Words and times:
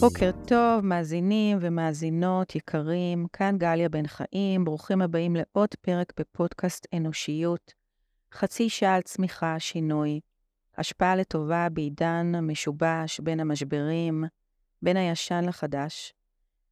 בוקר 0.00 0.30
טוב, 0.46 0.84
מאזינים 0.84 1.58
ומאזינות 1.60 2.54
יקרים, 2.54 3.26
כאן 3.32 3.58
גליה 3.58 3.88
בן 3.88 4.06
חיים, 4.06 4.64
ברוכים 4.64 5.02
הבאים 5.02 5.36
לעוד 5.36 5.68
פרק 5.80 6.12
בפודקאסט 6.20 6.86
אנושיות. 6.96 7.72
חצי 8.32 8.68
שעה 8.68 8.94
על 8.94 9.02
צמיחה, 9.02 9.58
שינוי, 9.58 10.20
השפעה 10.76 11.16
לטובה 11.16 11.68
בעידן 11.72 12.32
המשובש 12.34 13.20
בין 13.20 13.40
המשברים, 13.40 14.24
בין 14.82 14.96
הישן 14.96 15.44
לחדש. 15.44 16.14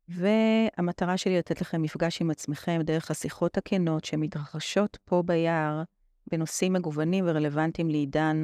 והמטרה 0.08 1.16
שלי 1.16 1.38
לתת 1.38 1.60
לכם 1.60 1.82
מפגש 1.82 2.20
עם 2.20 2.30
עצמכם 2.30 2.80
דרך 2.84 3.10
השיחות 3.10 3.58
הכנות 3.58 4.04
שמתרחשות 4.04 4.98
פה 5.04 5.22
ביער 5.26 5.82
בנושאים 6.30 6.72
מגוונים 6.72 7.24
ורלוונטיים 7.28 7.90
לעידן 7.90 8.42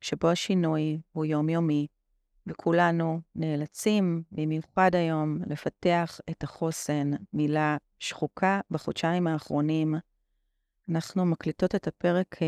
שבו 0.00 0.28
השינוי 0.28 1.00
הוא 1.12 1.24
יומיומי, 1.24 1.86
וכולנו 2.46 3.20
נאלצים, 3.34 4.22
במיוחד 4.32 4.94
היום, 4.94 5.38
לפתח 5.46 6.20
את 6.30 6.42
החוסן, 6.42 7.10
מילה 7.32 7.76
שחוקה 7.98 8.60
בחודשיים 8.70 9.26
האחרונים. 9.26 9.94
אנחנו 10.88 11.26
מקליטות 11.26 11.74
את 11.74 11.86
הפרק 11.86 12.36
אה, 12.42 12.46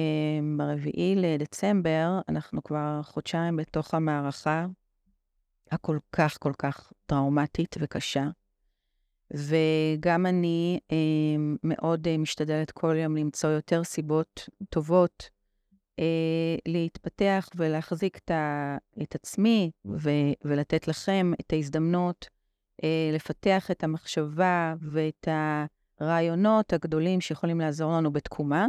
ברביעי 0.56 1.14
לדצמבר, 1.16 2.20
אנחנו 2.28 2.62
כבר 2.62 3.00
חודשיים 3.02 3.56
בתוך 3.56 3.94
המערכה 3.94 4.66
הכל 5.70 5.98
כך 6.12 6.38
כל 6.40 6.52
כך 6.58 6.92
טראומטית 7.06 7.76
וקשה. 7.80 8.28
וגם 9.30 10.26
אני 10.26 10.80
אה, 10.92 10.96
מאוד 11.62 12.16
משתדלת 12.18 12.70
כל 12.70 12.96
יום 12.98 13.16
למצוא 13.16 13.50
יותר 13.50 13.84
סיבות 13.84 14.48
טובות 14.68 15.30
להתפתח 16.66 17.48
ולהחזיק 17.56 18.16
את, 18.16 18.30
ה, 18.30 18.76
את 19.02 19.14
עצמי 19.14 19.70
ו, 19.86 20.10
ולתת 20.44 20.88
לכם 20.88 21.32
את 21.40 21.52
ההזדמנות 21.52 22.28
אה, 22.84 23.10
לפתח 23.12 23.70
את 23.70 23.84
המחשבה 23.84 24.74
ואת 24.80 25.28
הרעיונות 26.00 26.72
הגדולים 26.72 27.20
שיכולים 27.20 27.60
לעזור 27.60 27.92
לנו 27.92 28.12
בתקומה. 28.12 28.66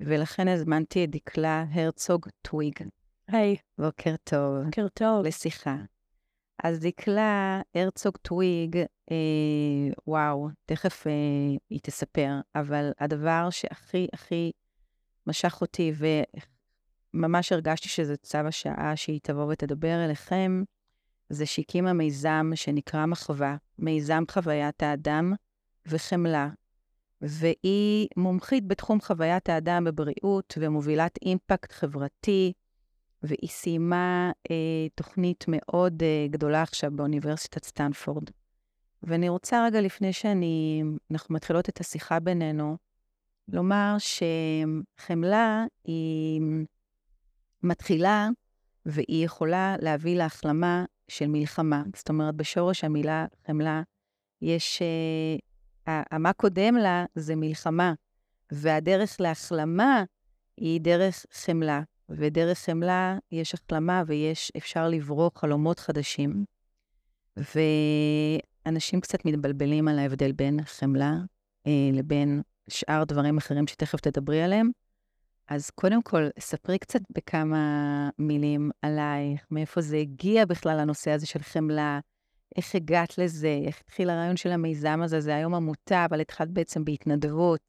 ולכן 0.00 0.48
הזמנתי 0.48 1.04
את 1.04 1.10
דקלה 1.10 1.64
הרצוג 1.72 2.26
טוויג. 2.42 2.74
היי. 3.28 3.56
בוקר 3.78 4.14
טוב. 4.24 4.64
בוקר 4.64 4.88
טוב. 4.88 5.26
לשיחה. 5.26 5.76
אז 6.64 6.78
דקלה 6.78 7.60
הרצוג 7.74 8.16
טוויג, 8.16 8.76
אה, 9.10 9.16
וואו, 10.06 10.48
תכף 10.66 11.06
אה, 11.06 11.12
היא 11.70 11.80
תספר, 11.82 12.30
אבל 12.54 12.90
הדבר 13.00 13.48
שהכי 13.50 14.06
הכי 14.12 14.52
משך 15.26 15.58
אותי, 15.60 15.92
וממש 17.14 17.52
הרגשתי 17.52 17.88
שזה 17.88 18.16
צו 18.16 18.38
השעה 18.38 18.96
שהיא 18.96 19.20
תבוא 19.22 19.52
ותדבר 19.52 20.04
אליכם, 20.04 20.62
זה 21.28 21.46
שהקימה 21.46 21.92
מיזם 21.92 22.50
שנקרא 22.54 23.06
מחווה, 23.06 23.56
מיזם 23.78 24.24
חוויית 24.30 24.82
האדם 24.82 25.32
וחמלה. 25.86 26.48
והיא 27.20 28.08
מומחית 28.16 28.66
בתחום 28.66 29.00
חוויית 29.00 29.48
האדם 29.48 29.84
בבריאות 29.84 30.54
ומובילת 30.60 31.18
אימפקט 31.22 31.72
חברתי, 31.72 32.52
והיא 33.22 33.50
סיימה 33.50 34.30
אה, 34.50 34.86
תוכנית 34.94 35.44
מאוד 35.48 36.02
אה, 36.02 36.26
גדולה 36.30 36.62
עכשיו 36.62 36.90
באוניברסיטת 36.94 37.64
סטנפורד. 37.64 38.24
ואני 39.02 39.28
רוצה 39.28 39.66
רגע 39.66 39.80
לפני 39.80 40.12
שאנחנו 40.12 41.34
מתחילות 41.34 41.68
את 41.68 41.80
השיחה 41.80 42.20
בינינו, 42.20 42.76
לומר 43.52 43.96
שחמלה 43.98 45.64
היא 45.84 46.40
מתחילה 47.62 48.28
והיא 48.86 49.24
יכולה 49.24 49.76
להביא 49.80 50.16
להחלמה 50.16 50.84
של 51.08 51.26
מלחמה. 51.26 51.82
זאת 51.96 52.08
אומרת, 52.08 52.34
בשורש 52.34 52.84
המילה 52.84 53.26
חמלה 53.46 53.82
יש... 54.42 54.82
אה, 55.88 56.18
מה 56.18 56.32
קודם 56.32 56.76
לה 56.76 57.04
זה 57.14 57.36
מלחמה, 57.36 57.94
והדרך 58.52 59.20
להחלמה 59.20 60.04
היא 60.56 60.80
דרך 60.80 61.26
חמלה. 61.32 61.82
ודרך 62.08 62.58
חמלה 62.58 63.18
יש 63.30 63.54
החלמה 63.54 64.02
ויש, 64.06 64.52
אפשר 64.56 64.88
לברוא 64.88 65.30
חלומות 65.34 65.78
חדשים. 65.78 66.44
ואנשים 67.36 69.00
קצת 69.00 69.24
מתבלבלים 69.24 69.88
על 69.88 69.98
ההבדל 69.98 70.32
בין 70.32 70.64
חמלה 70.64 71.14
אה, 71.66 71.90
לבין 71.92 72.42
שאר 72.68 73.04
דברים 73.04 73.38
אחרים 73.38 73.66
שתכף 73.66 74.00
תדברי 74.00 74.42
עליהם. 74.42 74.70
אז 75.48 75.70
קודם 75.70 76.02
כל, 76.02 76.28
ספרי 76.38 76.78
קצת 76.78 77.00
בכמה 77.10 78.10
מילים 78.18 78.70
עלייך, 78.82 79.46
מאיפה 79.50 79.80
זה 79.80 79.96
הגיע 79.96 80.44
בכלל 80.44 80.78
הנושא 80.80 81.10
הזה 81.10 81.26
של 81.26 81.42
חמלה, 81.42 82.00
איך 82.56 82.74
הגעת 82.74 83.18
לזה, 83.18 83.58
איך 83.66 83.80
התחיל 83.80 84.10
הרעיון 84.10 84.36
של 84.36 84.52
המיזם 84.52 85.00
הזה, 85.02 85.20
זה 85.20 85.34
היום 85.34 85.54
עמותה, 85.54 86.04
אבל 86.04 86.20
התחלת 86.20 86.50
בעצם 86.50 86.84
בהתנדבות. 86.84 87.60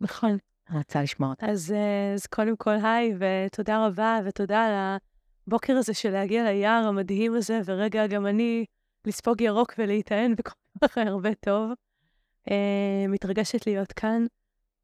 נכון. 0.00 0.36
רוצה 0.72 1.02
לשמוע 1.02 1.30
אותה. 1.30 1.46
אז, 1.46 1.72
אה, 1.72 2.14
אז 2.14 2.26
קודם 2.26 2.56
כל, 2.56 2.76
היי, 2.82 3.14
ותודה 3.18 3.86
רבה, 3.86 4.18
ותודה 4.24 4.64
על 4.64 4.98
הבוקר 5.46 5.76
הזה 5.76 5.94
של 5.94 6.10
להגיע 6.10 6.44
ליער 6.44 6.86
המדהים 6.86 7.34
הזה, 7.34 7.60
ורגע 7.64 8.06
גם 8.06 8.26
אני 8.26 8.64
לספוג 9.04 9.40
ירוק 9.40 9.74
ולהיטען 9.78 10.34
בכל 10.34 10.54
כך 10.84 10.98
הרבה 10.98 11.34
טוב. 11.34 11.70
אה, 12.50 13.06
מתרגשת 13.08 13.66
להיות 13.66 13.92
כאן. 13.92 14.26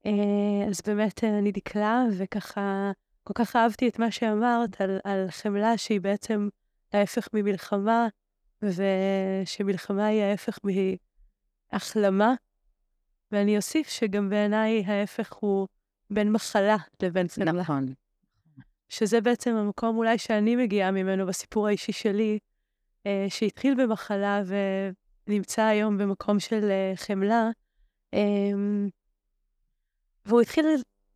אה, 0.06 0.69
אז 0.69 0.80
באמת 0.86 1.25
אני 1.25 1.52
דקלה, 1.52 2.04
וככה, 2.19 2.92
כל 3.25 3.32
כך 3.34 3.56
אהבתי 3.56 3.88
את 3.88 3.98
מה 3.98 4.10
שאמרת 4.10 4.80
על, 4.80 4.98
על 5.04 5.26
חמלה, 5.30 5.78
שהיא 5.78 6.00
בעצם 6.00 6.48
ההפך 6.92 7.28
ממלחמה, 7.32 8.08
ושמלחמה 8.62 10.06
היא 10.06 10.22
ההפך 10.22 10.58
מהחלמה. 11.72 12.34
ואני 13.32 13.56
אוסיף 13.56 13.88
שגם 13.88 14.31
בעיניי 14.31 14.84
ההפך 14.86 15.32
הוא 15.32 15.69
בין 16.10 16.32
מחלה 16.32 16.76
לבין 17.02 17.28
חמלה. 17.28 17.52
נכון. 17.52 17.94
שזה 18.88 19.20
בעצם 19.20 19.54
המקום 19.56 19.96
אולי 19.96 20.19
שאני 20.19 20.56
מגיעה 20.56 20.91
ממנו 20.91 21.26
בסיפור 21.26 21.66
האישי 21.66 21.92
שלי, 21.92 22.38
אה, 23.06 23.26
שהתחיל 23.28 23.75
במחלה 23.75 24.42
ונמצא 25.27 25.62
היום 25.62 25.99
במקום 25.99 26.41
של 26.41 26.71
אה, 26.71 26.93
חמלה. 26.97 27.51
אה, 28.15 28.21
והוא 30.27 30.41
התחיל 30.41 30.67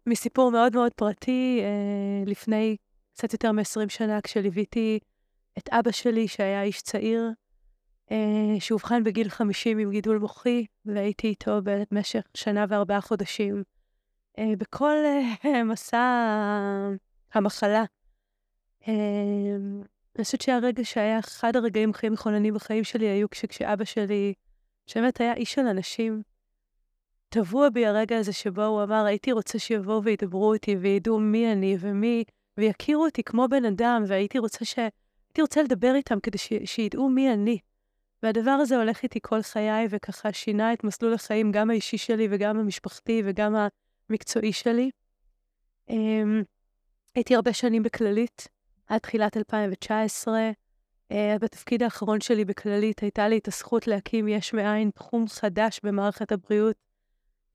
מסיפור 0.06 0.50
מאוד 0.50 0.74
מאוד 0.76 0.92
פרטי 0.92 1.60
אה, 1.62 2.30
לפני 2.30 2.76
קצת 3.12 3.32
יותר 3.32 3.52
מ-20 3.52 3.88
שנה, 3.88 4.20
כשליוויתי 4.20 4.98
את 5.58 5.68
אבא 5.68 5.90
שלי, 5.90 6.28
שהיה 6.28 6.62
איש 6.62 6.82
צעיר, 6.82 7.30
אה, 8.10 8.60
שאובחן 8.60 9.04
בגיל 9.04 9.28
50 9.28 9.78
עם 9.78 9.90
גידול 9.90 10.18
מוחי, 10.18 10.66
והייתי 10.84 11.26
איתו 11.26 11.58
במשך 11.64 12.22
שנה 12.34 12.64
וארבעה 12.68 13.00
חודשים. 13.00 13.62
בכל 14.58 14.96
מסע 15.64 15.98
המחלה. 17.34 17.84
אני 20.18 20.24
חושבת 20.24 20.40
שהרגע 20.40 20.84
שהיה 20.84 21.18
אחד 21.18 21.56
הרגעים 21.56 21.90
הכי 21.90 22.08
מכוננים 22.08 22.54
בחיים 22.54 22.84
שלי 22.84 23.06
היו 23.06 23.26
כשאבא 23.30 23.84
שלי, 23.84 24.34
שבאמת 24.86 25.20
היה 25.20 25.34
איש 25.34 25.52
של 25.52 25.66
אנשים, 25.66 26.22
טבוע 27.28 27.68
בי 27.68 27.86
הרגע 27.86 28.18
הזה 28.18 28.32
שבו 28.32 28.64
הוא 28.64 28.82
אמר, 28.82 29.04
הייתי 29.04 29.32
רוצה 29.32 29.58
שיבואו 29.58 30.04
וידברו 30.04 30.54
איתי 30.54 30.76
וידעו 30.76 31.20
מי 31.20 31.52
אני 31.52 31.76
ומי, 31.80 32.24
ויכירו 32.56 33.04
אותי 33.04 33.22
כמו 33.22 33.48
בן 33.50 33.64
אדם, 33.64 34.04
והייתי 34.06 34.38
רוצה 34.38 34.64
ש... 34.64 34.78
הייתי 34.78 35.40
רוצה 35.40 35.62
לדבר 35.62 35.94
איתם 35.94 36.20
כדי 36.20 36.38
ש... 36.38 36.52
שידעו 36.64 37.08
מי 37.08 37.32
אני. 37.32 37.58
והדבר 38.22 38.50
הזה 38.50 38.76
הולך 38.76 39.02
איתי 39.02 39.18
כל 39.22 39.42
חיי, 39.42 39.86
וככה 39.90 40.32
שינה 40.32 40.72
את 40.72 40.84
מסלול 40.84 41.14
החיים, 41.14 41.52
גם 41.52 41.70
האישי 41.70 41.98
שלי 41.98 42.28
וגם 42.30 42.58
המשפחתי 42.58 43.22
וגם 43.24 43.54
המקצועי 44.10 44.52
שלי. 44.52 44.90
Um, 45.90 45.94
הייתי 47.14 47.34
הרבה 47.34 47.52
שנים 47.52 47.82
בכללית, 47.82 48.48
עד 48.88 48.98
תחילת 48.98 49.36
2019. 49.36 50.50
Uh, 50.50 50.54
אה, 51.12 51.36
בתפקיד 51.40 51.82
האחרון 51.82 52.20
שלי 52.20 52.44
בכללית 52.44 53.00
הייתה 53.00 53.28
לי 53.28 53.38
את 53.38 53.48
הזכות 53.48 53.86
להקים 53.86 54.28
יש 54.28 54.54
מאין 54.54 54.90
תחום 54.90 55.28
חדש 55.28 55.80
במערכת 55.82 56.32
הבריאות, 56.32 56.76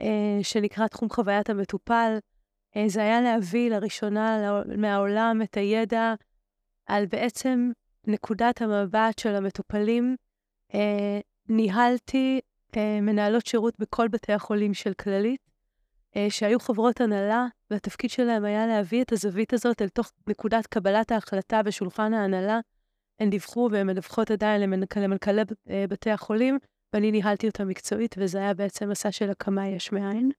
uh, 0.03 0.05
שנקרא 0.41 0.87
תחום 0.87 1.09
חוויית 1.09 1.49
המטופל. 1.49 2.17
Uh, 2.75 2.79
זה 2.87 3.01
היה 3.01 3.21
להביא 3.21 3.69
לראשונה 3.69 4.61
מהעולם 4.77 5.41
את 5.43 5.57
הידע 5.57 6.13
על 6.85 7.05
בעצם 7.05 7.71
נקודת 8.07 8.61
המבט 8.61 9.19
של 9.19 9.35
המטופלים 9.35 10.15
אה, 10.73 11.19
ניהלתי 11.49 12.39
אה, 12.77 12.99
מנהלות 13.01 13.45
שירות 13.45 13.73
בכל 13.79 14.07
בתי 14.07 14.33
החולים 14.33 14.73
של 14.73 14.93
כללית, 14.93 15.41
אה, 16.15 16.27
שהיו 16.29 16.59
חברות 16.59 17.01
הנהלה, 17.01 17.45
והתפקיד 17.73 18.09
שלהם 18.09 18.45
היה 18.45 18.67
להביא 18.67 19.01
את 19.01 19.11
הזווית 19.11 19.53
הזאת 19.53 19.81
אל 19.81 19.89
תוך 19.89 20.11
נקודת 20.27 20.67
קבלת 20.67 21.11
ההחלטה 21.11 21.63
בשולחן 21.63 22.13
ההנהלה. 22.13 22.59
הן 23.19 23.29
דיווחו 23.29 23.69
והן 23.71 23.87
מדווחות 23.87 24.31
עדיין 24.31 24.61
למנכ"לי 24.95 25.41
אה, 25.69 25.85
בתי 25.89 26.11
החולים, 26.11 26.57
ואני 26.93 27.11
ניהלתי 27.11 27.47
אותה 27.47 27.65
מקצועית, 27.65 28.15
וזה 28.17 28.37
היה 28.37 28.53
בעצם 28.53 28.89
מסע 28.89 29.11
של 29.11 29.29
הקמה 29.29 29.67
יש 29.67 29.91
מאין. 29.91 30.31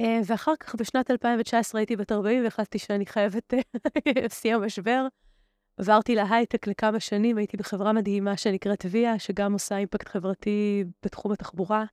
Uh, 0.00 0.04
ואחר 0.26 0.52
כך, 0.60 0.74
בשנת 0.74 1.10
2019 1.10 1.80
הייתי 1.80 1.96
בת 1.96 2.12
40 2.12 2.44
והחלטתי 2.44 2.78
שאני 2.78 3.06
חייבת, 3.06 3.54
שיא 4.40 4.54
המשבר, 4.54 5.06
עברתי 5.76 6.14
להייטק 6.14 6.66
לכמה 6.66 7.00
שנים, 7.00 7.38
הייתי 7.38 7.56
בחברה 7.56 7.92
מדהימה 7.92 8.36
שנקראת 8.36 8.84
ויה, 8.90 9.18
שגם 9.18 9.52
עושה 9.52 9.76
אימפקט 9.76 10.08
חברתי 10.08 10.84
בתחום 11.04 11.32
התחבורה. 11.32 11.84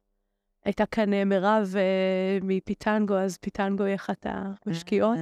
הייתה 0.65 0.85
כאן 0.85 1.13
אה, 1.13 1.25
מירב 1.25 1.73
uh, 1.73 2.45
מפיטנגו, 2.45 3.15
אז 3.17 3.37
פיטנגו 3.37 3.83
היא 3.83 3.95
אחת 3.95 4.25
המשקיעות 4.65 5.17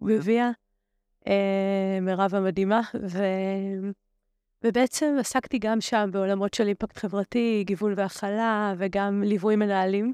בוויה, 0.00 0.50
uh, 1.24 1.28
מירב 2.02 2.34
המדהימה, 2.34 2.80
ו... 3.02 3.18
ובעצם 4.64 5.16
עסקתי 5.20 5.58
גם 5.58 5.80
שם 5.80 6.08
בעולמות 6.12 6.54
של 6.54 6.66
אימפקט 6.66 6.98
חברתי, 6.98 7.62
גיוון 7.66 7.94
והכלה, 7.96 8.74
וגם 8.78 9.22
ליווי 9.22 9.56
מנהלים. 9.56 10.12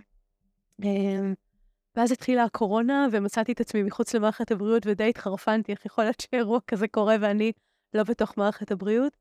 ואז 1.96 2.12
התחילה 2.12 2.44
הקורונה, 2.44 3.06
ומצאתי 3.12 3.52
את 3.52 3.60
עצמי 3.60 3.82
מחוץ 3.82 4.14
למערכת 4.14 4.50
הבריאות, 4.50 4.82
ודי 4.86 5.08
התחרפנתי, 5.08 5.72
איך 5.72 5.86
יכול 5.86 6.04
להיות 6.04 6.20
שאירוע 6.20 6.58
כזה 6.66 6.88
קורה 6.88 7.16
ואני 7.20 7.52
לא 7.94 8.02
בתוך 8.02 8.38
מערכת 8.38 8.70
הבריאות. 8.70 9.12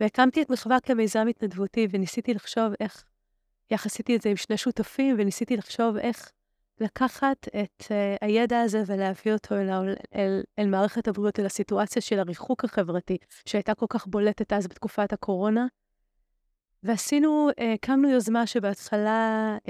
והקמתי 0.00 0.42
את 0.42 0.50
מחווה 0.50 0.80
כמיזם 0.80 1.26
התנדבותי, 1.30 1.86
וניסיתי 1.90 2.34
לחשוב 2.34 2.72
איך, 2.80 3.04
איך 3.70 3.86
עשיתי 3.86 4.16
את 4.16 4.22
זה 4.22 4.28
עם 4.28 4.36
שני 4.36 4.56
שותפים, 4.56 5.16
וניסיתי 5.18 5.56
לחשוב 5.56 5.96
איך 5.96 6.32
לקחת 6.80 7.48
את 7.48 7.82
uh, 7.82 7.90
הידע 8.20 8.60
הזה 8.60 8.82
ולהביא 8.86 9.32
אותו 9.32 9.54
אל, 9.54 9.70
אל, 9.70 9.94
אל, 10.14 10.42
אל 10.58 10.68
מערכת 10.68 11.08
הבריאות, 11.08 11.40
אל 11.40 11.46
הסיטואציה 11.46 12.02
של 12.02 12.18
הריחוק 12.18 12.64
החברתי, 12.64 13.16
שהייתה 13.46 13.74
כל 13.74 13.86
כך 13.88 14.06
בולטת 14.06 14.52
אז 14.52 14.66
בתקופת 14.66 15.12
הקורונה. 15.12 15.66
ועשינו, 16.82 17.48
uh, 17.50 17.62
הקמנו 17.74 18.10
יוזמה 18.10 18.46
שבהתחלה 18.46 19.56
uh, 19.58 19.68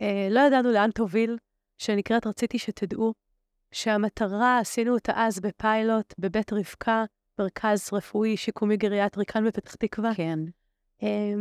אה, 0.00 0.28
לא 0.30 0.40
ידענו 0.40 0.72
לאן 0.72 0.90
תוביל, 0.90 1.38
שנקראת 1.78 2.26
רציתי 2.26 2.58
שתדעו, 2.58 3.14
שהמטרה, 3.72 4.58
עשינו 4.58 4.94
אותה 4.94 5.12
אז 5.16 5.40
בפיילוט 5.40 6.14
בבית 6.18 6.52
רבקה, 6.52 7.04
מרכז 7.38 7.88
רפואי 7.92 8.36
שיקומי 8.36 8.76
גריאטרי 8.76 9.24
כאן 9.24 9.46
בפתח 9.46 9.74
תקווה. 9.74 10.14
כן. 10.14 10.38
אה, 11.02 11.34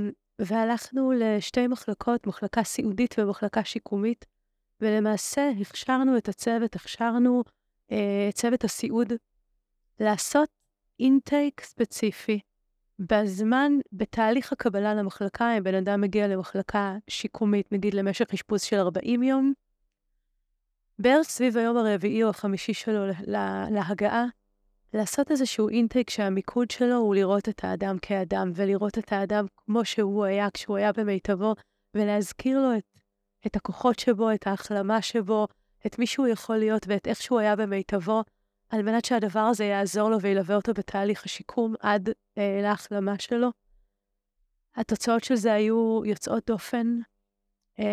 והלכנו 0.45 1.11
לשתי 1.11 1.67
מחלקות, 1.67 2.27
מחלקה 2.27 2.63
סיעודית 2.63 3.15
ומחלקה 3.19 3.63
שיקומית, 3.63 4.25
ולמעשה 4.81 5.49
הכשרנו 5.61 6.17
את 6.17 6.29
הצוות, 6.29 6.75
הכשרנו 6.75 7.43
אה, 7.91 8.29
צוות 8.33 8.63
הסיעוד, 8.63 9.13
לעשות 9.99 10.49
אינטייק 10.99 11.61
ספציפי. 11.61 12.39
בזמן, 12.99 13.71
בתהליך 13.91 14.51
הקבלה 14.51 14.93
למחלקה, 14.93 15.57
אם 15.57 15.63
בן 15.63 15.75
אדם 15.75 16.01
מגיע 16.01 16.27
למחלקה 16.27 16.95
שיקומית, 17.07 17.71
נגיד 17.71 17.93
למשך 17.93 18.25
אשפוז 18.33 18.61
של 18.61 18.77
40 18.77 19.23
יום, 19.23 19.53
בערך 20.99 21.27
סביב 21.29 21.57
היום 21.57 21.77
הרביעי 21.77 22.23
או 22.23 22.29
החמישי 22.29 22.73
שלו 22.73 23.05
לה, 23.27 23.65
להגעה, 23.71 24.25
לעשות 24.93 25.31
איזשהו 25.31 25.69
אינטייק 25.69 26.09
שהמיקוד 26.09 26.71
שלו 26.71 26.95
הוא 26.95 27.15
לראות 27.15 27.49
את 27.49 27.63
האדם 27.63 27.97
כאדם, 28.01 28.51
ולראות 28.55 28.97
את 28.97 29.11
האדם 29.11 29.45
כמו 29.57 29.85
שהוא 29.85 30.25
היה 30.25 30.47
כשהוא 30.53 30.77
היה 30.77 30.91
במיטבו, 30.91 31.55
ולהזכיר 31.93 32.59
לו 32.59 32.77
את, 32.77 32.83
את 33.47 33.55
הכוחות 33.55 33.99
שבו, 33.99 34.31
את 34.31 34.47
ההחלמה 34.47 35.01
שבו, 35.01 35.47
את 35.85 35.99
מי 35.99 36.07
שהוא 36.07 36.27
יכול 36.27 36.57
להיות 36.57 36.85
ואת 36.87 37.07
איך 37.07 37.21
שהוא 37.21 37.39
היה 37.39 37.55
במיטבו, 37.55 38.23
על 38.69 38.81
מנת 38.81 39.05
שהדבר 39.05 39.39
הזה 39.39 39.65
יעזור 39.65 40.09
לו 40.09 40.21
וילווה 40.21 40.55
אותו 40.55 40.73
בתהליך 40.73 41.25
השיקום 41.25 41.73
עד 41.79 42.09
אה, 42.37 42.59
להחלמה 42.61 43.19
שלו. 43.19 43.49
התוצאות 44.75 45.23
של 45.23 45.35
זה 45.35 45.53
היו 45.53 46.01
יוצאות 46.05 46.43
דופן, 46.47 46.99
אה, 47.79 47.85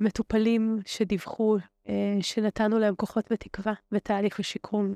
מטופלים 0.00 0.78
שדיווחו 0.86 1.56
אה, 1.88 2.18
שנתנו 2.20 2.78
להם 2.78 2.94
כוחות 2.94 3.24
ותקווה 3.30 3.72
בתהליך 3.92 4.40
השיקום. 4.40 4.94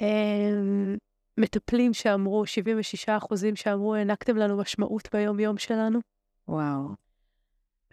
אה, 0.00 0.94
מטפלים 1.38 1.94
שאמרו, 1.94 2.46
76 2.46 3.08
אחוזים 3.08 3.56
שאמרו, 3.56 3.94
הענקתם 3.94 4.36
לנו 4.36 4.56
משמעות 4.56 5.08
ביום-יום 5.12 5.58
שלנו. 5.58 5.98
וואו. 6.48 6.88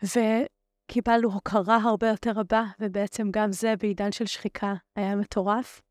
וקיבלנו 0.03 1.31
הוקרה 1.33 1.77
הרבה 1.83 2.07
יותר 2.07 2.31
רבה, 2.31 2.63
ובעצם 2.79 3.31
גם 3.31 3.51
זה 3.51 3.73
בעידן 3.79 4.11
של 4.11 4.25
שחיקה 4.25 4.73
היה 4.95 5.15
מטורף. 5.15 5.81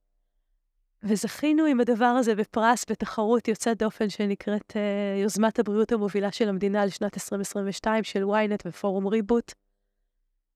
וזכינו 1.02 1.64
עם 1.64 1.80
הדבר 1.80 2.04
הזה 2.04 2.34
בפרס 2.34 2.84
בתחרות 2.90 3.48
יוצאת 3.48 3.78
דופן 3.78 4.08
שנקראת 4.08 4.70
uh, 4.70 5.20
יוזמת 5.22 5.58
הבריאות 5.58 5.92
המובילה 5.92 6.32
של 6.32 6.48
המדינה 6.48 6.86
לשנת 6.86 7.14
2022 7.14 8.04
של 8.04 8.22
ynet 8.22 8.62
ופורום 8.66 9.06
ריבוט. 9.06 9.52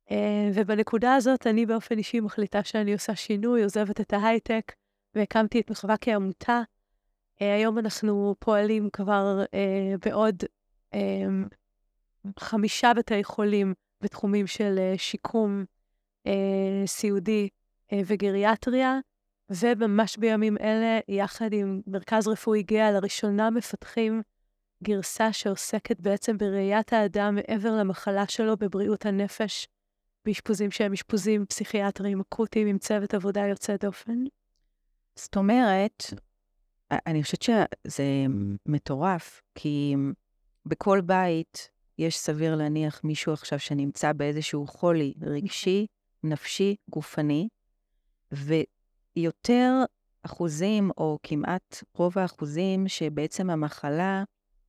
Uh, 0.08 0.12
ובנקודה 0.54 1.14
הזאת 1.14 1.46
אני 1.46 1.66
באופן 1.66 1.98
אישי 1.98 2.20
מחליטה 2.20 2.64
שאני 2.64 2.92
עושה 2.92 3.16
שינוי, 3.16 3.62
עוזבת 3.62 4.00
את 4.00 4.12
ההייטק, 4.12 4.72
והקמתי 5.14 5.60
את 5.60 5.70
מחווה 5.70 5.96
כעמותה. 6.00 6.62
Uh, 7.36 7.44
היום 7.44 7.78
אנחנו 7.78 8.34
פועלים 8.38 8.90
כבר 8.92 9.44
uh, 9.44 10.08
בעוד 10.08 10.42
uh, 10.94 10.98
חמישה 12.38 12.92
בתי 12.94 13.24
חולים 13.24 13.74
בתחומים 14.00 14.46
של 14.46 14.78
uh, 14.94 14.98
שיקום 14.98 15.64
סיעודי 16.86 17.48
וגריאטריה. 18.06 18.98
וממש 19.50 20.16
בימים 20.16 20.56
אלה, 20.60 20.98
יחד 21.08 21.52
עם 21.52 21.80
מרכז 21.86 22.28
רפואי 22.28 22.62
גאה, 22.62 22.90
לראשונה 22.92 23.50
מפתחים 23.50 24.22
גרסה 24.82 25.32
שעוסקת 25.32 26.00
בעצם 26.00 26.36
בראיית 26.36 26.92
האדם 26.92 27.34
מעבר 27.34 27.72
למחלה 27.76 28.28
שלו 28.28 28.56
בבריאות 28.56 29.06
הנפש, 29.06 29.68
באשפוזים 30.24 30.70
שהם 30.70 30.92
אשפוזים 30.92 31.46
פסיכיאטריים 31.46 32.20
אקוטיים 32.20 32.66
עם 32.66 32.78
צוות 32.78 33.14
עבודה 33.14 33.40
יוצא 33.40 33.76
דופן. 33.76 34.24
זאת 35.16 35.36
אומרת, 35.36 36.04
אני 36.90 37.22
חושבת 37.22 37.42
שזה 37.42 38.04
מטורף, 38.66 39.42
כי 39.54 39.94
בכל 40.66 41.00
בית 41.00 41.70
יש 41.98 42.18
סביר 42.18 42.56
להניח 42.56 43.00
מישהו 43.04 43.32
עכשיו 43.32 43.58
שנמצא 43.58 44.12
באיזשהו 44.12 44.66
חולי 44.66 45.14
רגשי, 45.22 45.86
נפשי, 46.24 46.76
גופני, 46.90 47.48
ו... 48.34 48.54
יותר 49.16 49.72
אחוזים, 50.22 50.90
או 50.98 51.18
כמעט 51.22 51.84
רוב 51.94 52.18
האחוזים, 52.18 52.88
שבעצם 52.88 53.50
המחלה 53.50 54.24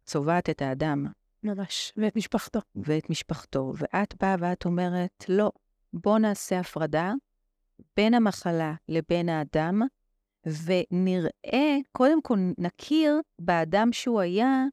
צובעת 0.05 0.49
את 0.49 0.61
האדם. 0.61 1.05
ממש, 1.43 1.93
ואת 1.97 2.15
משפחתו. 2.15 2.59
ואת 2.75 3.09
משפחתו. 3.09 3.73
ואת 3.77 4.15
באה 4.21 4.35
ואת 4.39 4.65
אומרת, 4.65 5.25
לא, 5.29 5.51
בוא 5.93 6.19
נעשה 6.19 6.59
הפרדה 6.59 7.13
בין 7.97 8.13
המחלה 8.13 8.73
לבין 8.89 9.29
האדם, 9.29 9.81
ונראה, 10.45 11.77
קודם 11.91 12.21
כל 12.21 12.37
נכיר 12.57 13.21
באדם 13.39 13.93
שהוא 13.93 14.19
היה 14.19 14.65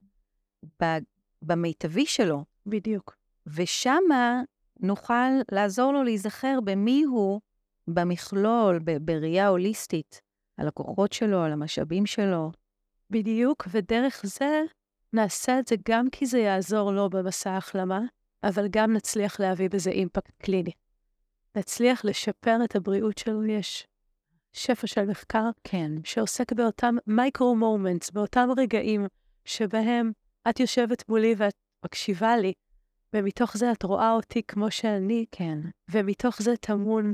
במיטבי 1.42 2.06
שלו. 2.06 2.44
בדיוק. 2.66 3.16
ושמה 3.46 4.42
נוכל 4.80 5.30
לעזור 5.52 5.92
לו 5.92 6.02
להיזכר 6.02 6.58
במי 6.64 7.02
הוא 7.02 7.40
במכלול, 7.88 8.78
בראייה 9.00 9.48
הוליסטית, 9.48 10.20
על 10.56 10.68
הכוחות 10.68 11.12
שלו, 11.12 11.42
על 11.42 11.52
המשאבים 11.52 12.06
שלו. 12.06 12.52
בדיוק, 13.10 13.68
ודרך 13.70 14.22
זה 14.24 14.62
נעשה 15.12 15.58
את 15.58 15.66
זה 15.66 15.76
גם 15.88 16.10
כי 16.10 16.26
זה 16.26 16.38
יעזור 16.38 16.92
לו 16.92 17.10
במסע 17.10 17.50
ההחלמה, 17.50 18.00
אבל 18.42 18.68
גם 18.70 18.92
נצליח 18.92 19.40
להביא 19.40 19.70
בזה 19.70 19.90
אימפקט 19.90 20.42
קליני. 20.42 20.72
נצליח 21.56 22.04
לשפר 22.04 22.56
את 22.64 22.76
הבריאות 22.76 23.18
שלו, 23.18 23.44
יש 23.44 23.86
שפע 24.52 24.86
של 24.86 25.04
מחקר, 25.04 25.50
כן. 25.64 25.92
שעוסק 26.04 26.52
באותם 26.52 26.96
micro-moments, 27.06 28.10
באותם 28.10 28.48
רגעים 28.56 29.06
שבהם 29.44 30.12
את 30.50 30.60
יושבת 30.60 31.08
מולי 31.08 31.34
ואת 31.38 31.54
מקשיבה 31.84 32.36
לי, 32.36 32.52
ומתוך 33.12 33.56
זה 33.56 33.72
את 33.72 33.82
רואה 33.82 34.12
אותי 34.12 34.42
כמו 34.42 34.70
שאני, 34.70 35.24
כן. 35.30 35.58
ומתוך 35.90 36.42
זה 36.42 36.56
טמון 36.56 37.12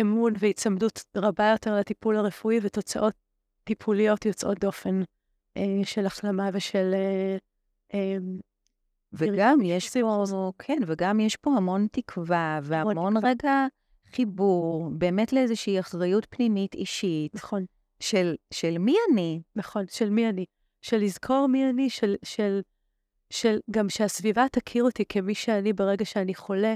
אמון 0.00 0.32
והיצמדות 0.38 1.04
רבה 1.16 1.50
יותר 1.50 1.76
לטיפול 1.76 2.16
הרפואי 2.16 2.58
ותוצאות 2.62 3.14
טיפוליות 3.64 4.26
יוצאות 4.26 4.58
דופן 4.58 5.02
אה, 5.56 5.80
של 5.84 6.06
החלמה 6.06 6.48
ושל... 6.52 6.94
אה, 6.94 7.36
אה, 7.94 8.16
וגם 9.12 9.58
יש 9.62 9.96
פה, 9.96 10.52
כן, 10.58 10.78
וגם 10.86 11.20
יש 11.20 11.36
פה 11.36 11.50
המון 11.56 11.86
תקווה 11.92 12.60
והמון 12.62 13.16
רגע 13.26 13.66
חיבור, 14.12 14.90
באמת 14.92 15.32
לאיזושהי 15.32 15.80
אחריות 15.80 16.26
פנימית 16.30 16.74
אישית. 16.74 17.34
נכון. 17.34 17.64
של, 18.00 18.34
של 18.50 18.78
מי 18.78 18.94
אני. 19.10 19.42
נכון, 19.56 19.84
של 19.90 20.10
מי 20.10 20.28
אני. 20.28 20.44
של 20.82 20.96
לזכור 20.96 21.46
מי 21.46 21.70
אני, 21.70 21.90
של, 21.90 22.14
של, 22.22 22.60
של 23.30 23.58
גם 23.70 23.88
שהסביבה 23.88 24.46
תכיר 24.52 24.84
אותי 24.84 25.04
כמי 25.08 25.34
שאני 25.34 25.72
ברגע 25.72 26.04
שאני 26.04 26.34
חולה, 26.34 26.74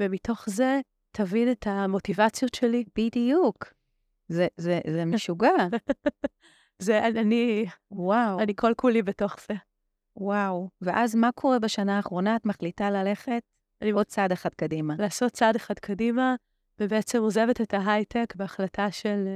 ומתוך 0.00 0.44
זה 0.46 0.80
תבין 1.12 1.50
את 1.50 1.66
המוטיבציות 1.66 2.54
שלי. 2.54 2.84
בדיוק. 2.98 3.64
זה, 4.28 4.46
זה, 4.56 4.80
זה 4.90 5.04
משוגע. 5.04 5.56
זה, 6.78 7.06
אני, 7.06 7.66
וואו. 7.90 8.40
אני 8.40 8.52
כל 8.56 8.72
כולי 8.76 9.02
בתוך 9.02 9.36
זה. 9.48 9.54
וואו. 10.16 10.70
ואז 10.80 11.14
מה 11.14 11.32
קורה 11.32 11.58
בשנה 11.58 11.96
האחרונה? 11.96 12.36
את 12.36 12.46
מחליטה 12.46 12.90
ללכת 12.90 13.42
אני... 13.82 13.90
עוד 13.90 14.06
צעד 14.06 14.32
אחד 14.32 14.54
קדימה. 14.54 14.94
לעשות 14.98 15.32
צעד 15.32 15.56
אחד 15.56 15.78
קדימה, 15.78 16.34
ובעצם 16.80 17.18
עוזבת 17.22 17.60
את 17.60 17.74
ההייטק 17.74 18.34
בהחלטה 18.36 18.90
של 18.90 19.28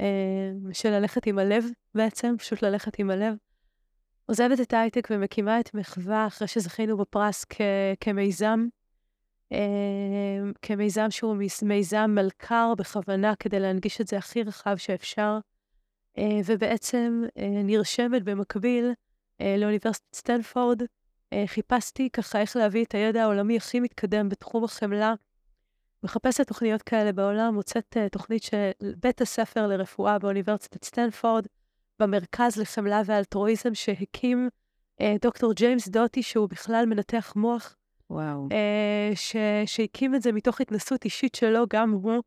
אה, 0.00 0.50
של 0.72 0.90
ללכת 0.90 1.26
עם 1.26 1.38
הלב 1.38 1.64
בעצם, 1.94 2.34
פשוט 2.38 2.62
ללכת 2.62 2.98
עם 2.98 3.10
הלב. 3.10 3.34
עוזבת 4.26 4.60
את 4.60 4.72
ההייטק 4.72 5.08
ומקימה 5.10 5.60
את 5.60 5.74
מחווה 5.74 6.26
אחרי 6.26 6.48
שזכינו 6.48 6.96
בפרס 6.96 7.44
כ- 7.48 7.60
כמיזם, 8.00 8.66
אה, 9.52 9.58
כמיזם 10.62 11.10
שהוא 11.10 11.36
מיזם 11.62 12.10
מלכ"ר 12.14 12.74
בכוונה 12.78 13.34
כדי 13.36 13.60
להנגיש 13.60 14.00
את 14.00 14.06
זה 14.06 14.16
הכי 14.18 14.42
רחב 14.42 14.76
שאפשר, 14.76 15.38
אה, 16.18 16.40
ובעצם 16.44 17.22
אה, 17.38 17.62
נרשמת 17.64 18.22
במקביל 18.24 18.92
אה, 19.40 19.56
לאוניברסיטת 19.58 20.14
סטנפורד. 20.14 20.82
אה, 21.32 21.44
חיפשתי 21.46 22.10
ככה 22.10 22.40
איך 22.40 22.56
להביא 22.56 22.84
את 22.84 22.94
הידע 22.94 23.22
העולמי 23.22 23.56
הכי 23.56 23.80
מתקדם 23.80 24.28
בתחום 24.28 24.64
החמלה. 24.64 25.14
מחפשת 26.02 26.48
תוכניות 26.48 26.82
כאלה 26.82 27.12
בעולם, 27.12 27.54
מוצאת 27.54 27.96
uh, 27.96 28.08
תוכנית 28.08 28.42
של 28.42 28.70
בית 29.02 29.20
הספר 29.20 29.66
לרפואה 29.66 30.18
באוניברסיטת 30.18 30.84
סטנפורד, 30.84 31.46
במרכז 32.00 32.56
לחמלה 32.56 33.02
ואלטרואיזם 33.06 33.74
שהקים 33.74 34.48
uh, 35.00 35.04
דוקטור 35.22 35.52
ג'יימס 35.52 35.88
דוטי, 35.88 36.22
שהוא 36.22 36.48
בכלל 36.48 36.84
מנתח 36.86 37.32
מוח. 37.36 37.76
וואו. 38.10 38.48
Uh, 38.48 39.16
ש- 39.16 39.36
שהקים 39.66 40.14
את 40.14 40.22
זה 40.22 40.32
מתוך 40.32 40.60
התנסות 40.60 41.04
אישית 41.04 41.34
שלו, 41.34 41.64
גם 41.70 41.90
הוא, 41.90 42.22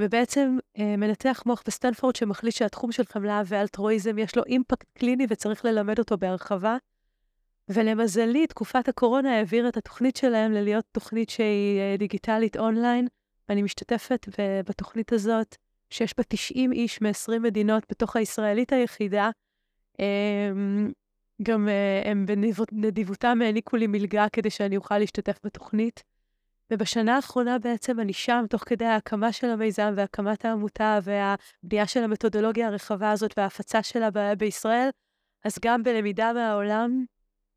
ובעצם 0.00 0.58
מנתח 0.78 1.42
מוח 1.46 1.62
בסטנפורד 1.66 2.16
שמחליט 2.16 2.54
שהתחום 2.54 2.92
של 2.92 3.04
חמלה 3.04 3.42
ואלטרואיזם 3.46 4.18
יש 4.18 4.36
לו 4.36 4.44
אימפקט 4.44 4.86
קליני 4.98 5.26
וצריך 5.28 5.64
ללמד 5.64 5.98
אותו 5.98 6.18
בהרחבה. 6.18 6.76
ולמזלי, 7.68 8.46
תקופת 8.46 8.88
הקורונה 8.88 9.36
העבירה 9.36 9.68
את 9.68 9.76
התוכנית 9.76 10.16
שלהם 10.16 10.52
ללהיות 10.52 10.84
תוכנית 10.92 11.30
שהיא 11.30 11.80
אה, 11.80 11.96
דיגיטלית 11.98 12.56
אונליין. 12.56 13.06
אני 13.48 13.62
משתתפת 13.62 14.26
בתוכנית 14.68 15.12
הזאת, 15.12 15.56
שיש 15.90 16.14
בה 16.16 16.22
90 16.28 16.72
איש 16.72 17.02
מ-20 17.02 17.38
מדינות 17.38 17.82
בתוך 17.90 18.16
הישראלית 18.16 18.72
היחידה. 18.72 19.30
אמ, 19.98 20.92
גם 21.42 21.68
אה, 21.68 22.10
הם 22.10 22.26
בנדיבותם 22.72 23.38
העניקו 23.42 23.76
לי 23.76 23.86
מלגה 23.86 24.26
כדי 24.32 24.50
שאני 24.50 24.76
אוכל 24.76 24.98
להשתתף 24.98 25.38
בתוכנית. 25.44 26.02
ובשנה 26.70 27.16
האחרונה 27.16 27.58
בעצם 27.58 28.00
אני 28.00 28.12
שם, 28.12 28.44
תוך 28.50 28.62
כדי 28.66 28.84
ההקמה 28.84 29.32
של 29.32 29.46
המיזם 29.46 29.94
והקמת 29.96 30.44
העמותה 30.44 30.98
והבנייה 31.02 31.86
של 31.86 32.04
המתודולוגיה 32.04 32.66
הרחבה 32.66 33.10
הזאת 33.10 33.34
וההפצה 33.36 33.82
שלה 33.82 34.08
בישראל, 34.38 34.88
אז 35.44 35.58
גם 35.62 35.82
בלמידה 35.82 36.32
מהעולם, 36.32 37.04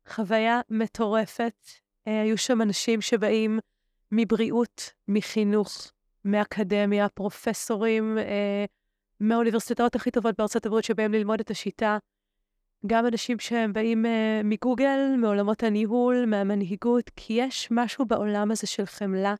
חוויה 0.08 0.60
מטורפת. 0.70 1.66
אה, 2.08 2.22
היו 2.22 2.38
שם 2.38 2.62
אנשים 2.62 3.00
שבאים 3.00 3.58
מבריאות, 4.12 4.92
מחינוך, 5.08 5.92
מאקדמיה, 6.24 7.08
פרופסורים 7.08 8.18
אה, 8.18 8.64
מהאוניברסיטאות 9.20 9.94
הכי 9.94 10.10
טובות 10.10 10.34
בארצות 10.38 10.66
הברית 10.66 10.84
שבאים 10.84 11.12
ללמוד 11.12 11.40
את 11.40 11.50
השיטה. 11.50 11.98
גם 12.86 13.06
אנשים 13.06 13.38
שהם 13.38 13.72
באים 13.72 14.06
אה, 14.06 14.40
מגוגל, 14.44 15.14
מעולמות 15.18 15.62
הניהול, 15.62 16.24
מהמנהיגות, 16.26 17.10
כי 17.16 17.32
יש 17.32 17.68
משהו 17.70 18.06
בעולם 18.06 18.50
הזה 18.50 18.66
של 18.66 18.86
חמלה, 18.86 19.34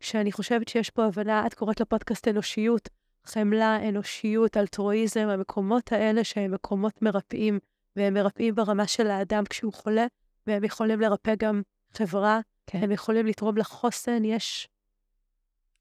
שאני 0.00 0.32
חושבת 0.32 0.68
שיש 0.68 0.90
פה 0.90 1.04
הבנה, 1.04 1.46
את 1.46 1.54
קוראת 1.54 1.80
לפודקאסט 1.80 2.28
אנושיות, 2.28 2.88
חמלה, 3.24 3.88
אנושיות, 3.88 4.56
אלטרואיזם, 4.56 5.28
המקומות 5.28 5.92
האלה 5.92 6.24
שהם 6.24 6.54
מקומות 6.54 7.02
מרפאים. 7.02 7.58
והם 7.96 8.14
מרפאים 8.14 8.54
ברמה 8.54 8.86
של 8.86 9.06
האדם 9.06 9.44
כשהוא 9.50 9.72
חולה, 9.72 10.06
והם 10.46 10.64
יכולים 10.64 11.00
לרפא 11.00 11.34
גם 11.38 11.62
חברה, 11.96 12.40
כן. 12.66 12.78
הם 12.82 12.90
יכולים 12.90 13.26
לתרום 13.26 13.56
לחוסן, 13.56 14.24
יש 14.24 14.68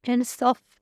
אין 0.04 0.24
סוף 0.24 0.80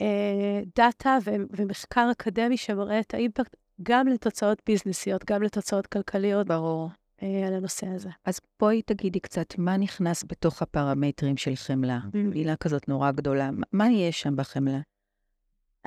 אה, 0.00 0.60
דאטה 0.76 1.18
ו- 1.24 1.30
ומחקר 1.50 2.08
אקדמי 2.12 2.56
שמראה 2.56 3.00
את 3.00 3.14
האימפקט 3.14 3.56
גם 3.82 4.08
לתוצאות 4.08 4.62
ביזנסיות, 4.66 5.24
גם 5.24 5.42
לתוצאות 5.42 5.86
כלכליות. 5.86 6.46
ברור. 6.46 6.90
אה, 7.22 7.46
על 7.46 7.54
הנושא 7.54 7.86
הזה. 7.86 8.08
אז 8.24 8.40
בואי 8.60 8.82
תגידי 8.82 9.20
קצת, 9.20 9.58
מה 9.58 9.76
נכנס 9.76 10.24
בתוך 10.28 10.62
הפרמטרים 10.62 11.36
של 11.36 11.56
חמלה? 11.56 11.98
Mm. 12.04 12.16
מילה 12.16 12.56
כזאת 12.56 12.88
נורא 12.88 13.10
גדולה. 13.10 13.50
מה 13.72 13.90
יש 13.90 14.20
שם 14.20 14.36
בחמלה? 14.36 14.78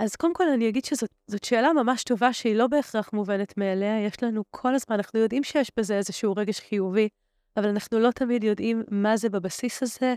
אז 0.01 0.15
קודם 0.15 0.33
כל 0.33 0.49
אני 0.49 0.69
אגיד 0.69 0.85
שזאת 0.85 1.43
שאלה 1.43 1.73
ממש 1.73 2.03
טובה 2.03 2.33
שהיא 2.33 2.55
לא 2.55 2.67
בהכרח 2.67 3.13
מובנת 3.13 3.57
מאליה. 3.57 4.05
יש 4.05 4.23
לנו 4.23 4.43
כל 4.51 4.75
הזמן, 4.75 4.95
אנחנו 4.95 5.19
יודעים 5.19 5.43
שיש 5.43 5.71
בזה 5.77 5.97
איזשהו 5.97 6.33
רגש 6.37 6.59
חיובי, 6.59 7.09
אבל 7.57 7.69
אנחנו 7.69 7.99
לא 7.99 8.11
תמיד 8.11 8.43
יודעים 8.43 8.83
מה 8.91 9.17
זה 9.17 9.29
בבסיס 9.29 9.83
הזה. 9.83 10.15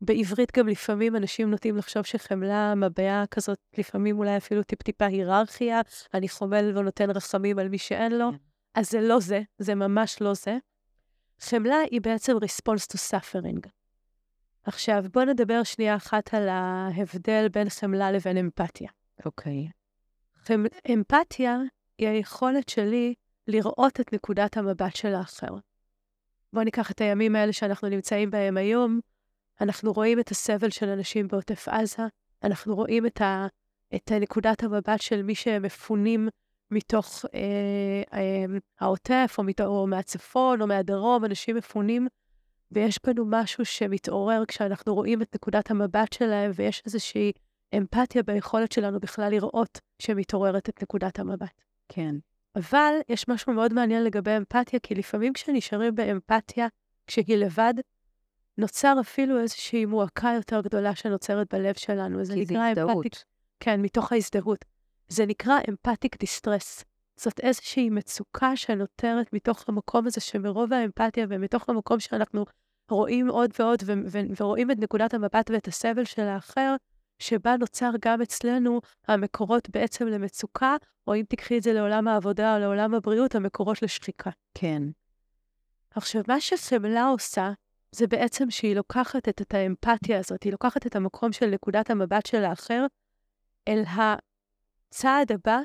בעברית 0.00 0.58
גם 0.58 0.68
לפעמים 0.68 1.16
אנשים 1.16 1.50
נוטים 1.50 1.76
לחשוב 1.76 2.02
שחמלה 2.02 2.74
מבעה 2.74 3.24
כזאת, 3.30 3.58
לפעמים 3.78 4.18
אולי 4.18 4.36
אפילו 4.36 4.62
טיפ-טיפה 4.62 5.06
היררכיה, 5.06 5.80
אני 6.14 6.28
חומל 6.28 6.72
ונותן 6.78 7.10
רחמים 7.10 7.58
על 7.58 7.68
מי 7.68 7.78
שאין 7.78 8.12
לו. 8.12 8.30
כן. 8.30 8.36
אז 8.74 8.90
זה 8.90 9.00
לא 9.00 9.20
זה, 9.20 9.40
זה 9.58 9.74
ממש 9.74 10.20
לא 10.20 10.34
זה. 10.34 10.56
חמלה 11.40 11.76
היא 11.90 12.00
בעצם 12.00 12.36
response 12.36 12.86
to 12.92 12.98
suffering. 13.10 13.68
עכשיו, 14.64 15.04
בואו 15.12 15.24
נדבר 15.24 15.62
שנייה 15.62 15.96
אחת 15.96 16.34
על 16.34 16.48
ההבדל 16.48 17.48
בין 17.48 17.68
חמלה 17.68 18.12
לבין 18.12 18.36
אמפתיה. 18.36 18.88
אוקיי. 19.24 19.68
Okay. 19.68 20.52
אמפתיה 20.92 21.58
היא 21.98 22.08
היכולת 22.08 22.68
שלי 22.68 23.14
לראות 23.48 24.00
את 24.00 24.12
נקודת 24.12 24.56
המבט 24.56 24.96
של 24.96 25.14
האחר. 25.14 25.56
בואו 26.52 26.64
ניקח 26.64 26.90
את 26.90 27.00
הימים 27.00 27.36
האלה 27.36 27.52
שאנחנו 27.52 27.88
נמצאים 27.88 28.30
בהם 28.30 28.56
היום. 28.56 29.00
אנחנו 29.60 29.92
רואים 29.92 30.20
את 30.20 30.30
הסבל 30.30 30.70
של 30.70 30.88
אנשים 30.88 31.28
בעוטף 31.28 31.68
עזה, 31.68 32.02
אנחנו 32.44 32.74
רואים 32.74 33.06
את, 33.06 33.20
ה, 33.20 33.46
את 33.94 34.12
נקודת 34.12 34.62
המבט 34.62 35.00
של 35.00 35.22
מי 35.22 35.34
שהם 35.34 35.62
מפונים 35.62 36.28
מתוך 36.70 37.24
אה, 37.34 38.02
אה, 38.18 38.44
העוטף, 38.80 39.34
או, 39.38 39.42
מת, 39.42 39.60
או 39.60 39.86
מהצפון, 39.86 40.62
או 40.62 40.66
מהדרום, 40.66 41.24
אנשים 41.24 41.56
מפונים, 41.56 42.08
ויש 42.72 42.98
בנו 43.06 43.24
משהו 43.28 43.64
שמתעורר 43.64 44.44
כשאנחנו 44.48 44.94
רואים 44.94 45.22
את 45.22 45.34
נקודת 45.34 45.70
המבט 45.70 46.12
שלהם, 46.12 46.50
ויש 46.54 46.82
איזושהי 46.86 47.32
אמפתיה 47.76 48.22
ביכולת 48.22 48.72
שלנו 48.72 49.00
בכלל 49.00 49.30
לראות 49.30 49.80
שמתעוררת 49.98 50.68
את 50.68 50.82
נקודת 50.82 51.18
המבט. 51.18 51.60
כן. 51.88 52.14
אבל 52.56 52.94
יש 53.08 53.28
משהו 53.28 53.52
מאוד 53.52 53.72
מעניין 53.72 54.04
לגבי 54.04 54.36
אמפתיה, 54.36 54.80
כי 54.82 54.94
לפעמים 54.94 55.32
כשנשארים 55.32 55.94
באמפתיה, 55.94 56.68
כשהיא 57.06 57.36
לבד, 57.36 57.74
נוצר 58.58 58.94
אפילו 59.00 59.40
איזושהי 59.40 59.84
מועקה 59.84 60.32
יותר 60.36 60.60
גדולה 60.60 60.94
שנוצרת 60.94 61.54
בלב 61.54 61.74
שלנו. 61.74 62.18
כי 62.34 62.46
זה 62.46 62.66
הזדהות. 62.66 63.06
אמפתיק, 63.06 63.24
כן, 63.60 63.82
מתוך 63.82 64.12
ההזדהות. 64.12 64.64
זה 65.08 65.26
נקרא 65.26 65.58
אמפתיק 65.68 66.20
דיסטרס. 66.20 66.84
זאת 67.16 67.40
איזושהי 67.40 67.90
מצוקה 67.90 68.56
שנותרת 68.56 69.32
מתוך 69.32 69.64
המקום 69.68 70.06
הזה 70.06 70.20
שמרוב 70.20 70.72
האמפתיה 70.72 71.26
ומתוך 71.28 71.68
המקום 71.68 72.00
שאנחנו 72.00 72.44
רואים 72.90 73.28
עוד 73.28 73.50
ועוד 73.58 73.82
ו- 73.86 73.92
ו- 74.06 74.42
ורואים 74.42 74.70
את 74.70 74.78
נקודת 74.78 75.14
המבט 75.14 75.50
ואת 75.50 75.68
הסבל 75.68 76.04
של 76.04 76.22
האחר, 76.22 76.74
שבה 77.22 77.56
נוצר 77.56 77.90
גם 78.00 78.22
אצלנו 78.22 78.80
המקורות 79.08 79.70
בעצם 79.70 80.06
למצוקה, 80.06 80.76
או 81.06 81.14
אם 81.14 81.22
תקחי 81.28 81.58
את 81.58 81.62
זה 81.62 81.72
לעולם 81.72 82.08
העבודה 82.08 82.54
או 82.54 82.60
לעולם 82.60 82.94
הבריאות, 82.94 83.34
המקורות 83.34 83.82
לשחיקה. 83.82 84.30
כן. 84.54 84.82
עכשיו, 85.90 86.22
מה 86.28 86.40
שחמלה 86.40 87.08
עושה, 87.08 87.52
זה 87.92 88.06
בעצם 88.06 88.50
שהיא 88.50 88.76
לוקחת 88.76 89.28
את, 89.28 89.42
את 89.42 89.54
האמפתיה 89.54 90.18
הזאת, 90.18 90.42
היא 90.42 90.52
לוקחת 90.52 90.86
את 90.86 90.96
המקום 90.96 91.32
של 91.32 91.46
נקודת 91.46 91.90
המבט 91.90 92.26
של 92.26 92.44
האחר 92.44 92.86
אל 93.68 93.82
הצעד 93.86 95.32
הבא, 95.32 95.58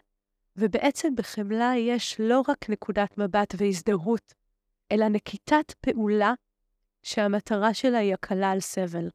ובעצם 0.55 1.15
בחמלה 1.15 1.73
יש 1.77 2.15
לא 2.19 2.41
רק 2.47 2.69
נקודת 2.69 3.17
מבט 3.17 3.55
והזדהות, 3.57 4.33
אלא 4.91 5.07
נקיטת 5.07 5.73
פעולה 5.81 6.33
שהמטרה 7.03 7.73
שלה 7.73 7.97
היא 7.97 8.13
הקלה 8.13 8.51
על 8.51 8.59
סבל. 8.59 9.09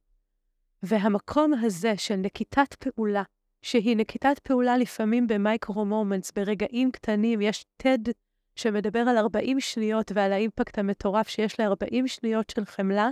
והמקום 0.82 1.54
הזה 1.54 1.96
של 1.96 2.16
נקיטת 2.16 2.74
פעולה, 2.74 3.22
שהיא 3.62 3.96
נקיטת 3.96 4.38
פעולה 4.38 4.76
לפעמים 4.76 5.26
ב 5.26 5.33
micro-moments, 5.33 6.32
ברגעים 6.32 6.90
קטנים, 6.90 7.40
יש 7.40 7.64
TED 7.82 8.10
שמדבר 8.56 8.98
על 8.98 9.18
40 9.18 9.60
שניות 9.60 10.12
ועל 10.14 10.32
האימפקט 10.32 10.78
המטורף 10.78 11.28
שיש 11.28 11.60
ל-40 11.60 12.06
שניות 12.06 12.50
של 12.50 12.64
חמלה, 12.64 13.10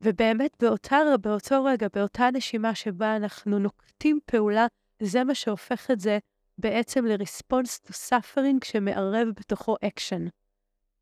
ובאמת 0.00 0.56
באותה, 0.60 0.98
באותו 1.20 1.64
רגע, 1.64 1.86
באותה 1.94 2.28
נשימה 2.32 2.74
שבה 2.74 3.16
אנחנו 3.16 3.58
נוקטים 3.58 4.18
פעולה, 4.26 4.66
זה 5.02 5.24
מה 5.24 5.34
שהופך 5.34 5.90
את 5.90 6.00
זה 6.00 6.18
בעצם 6.58 7.06
ל-response 7.06 7.88
to 7.88 7.92
suffering 7.92 8.64
שמערב 8.64 9.28
בתוכו 9.28 9.76
action. 9.84 10.28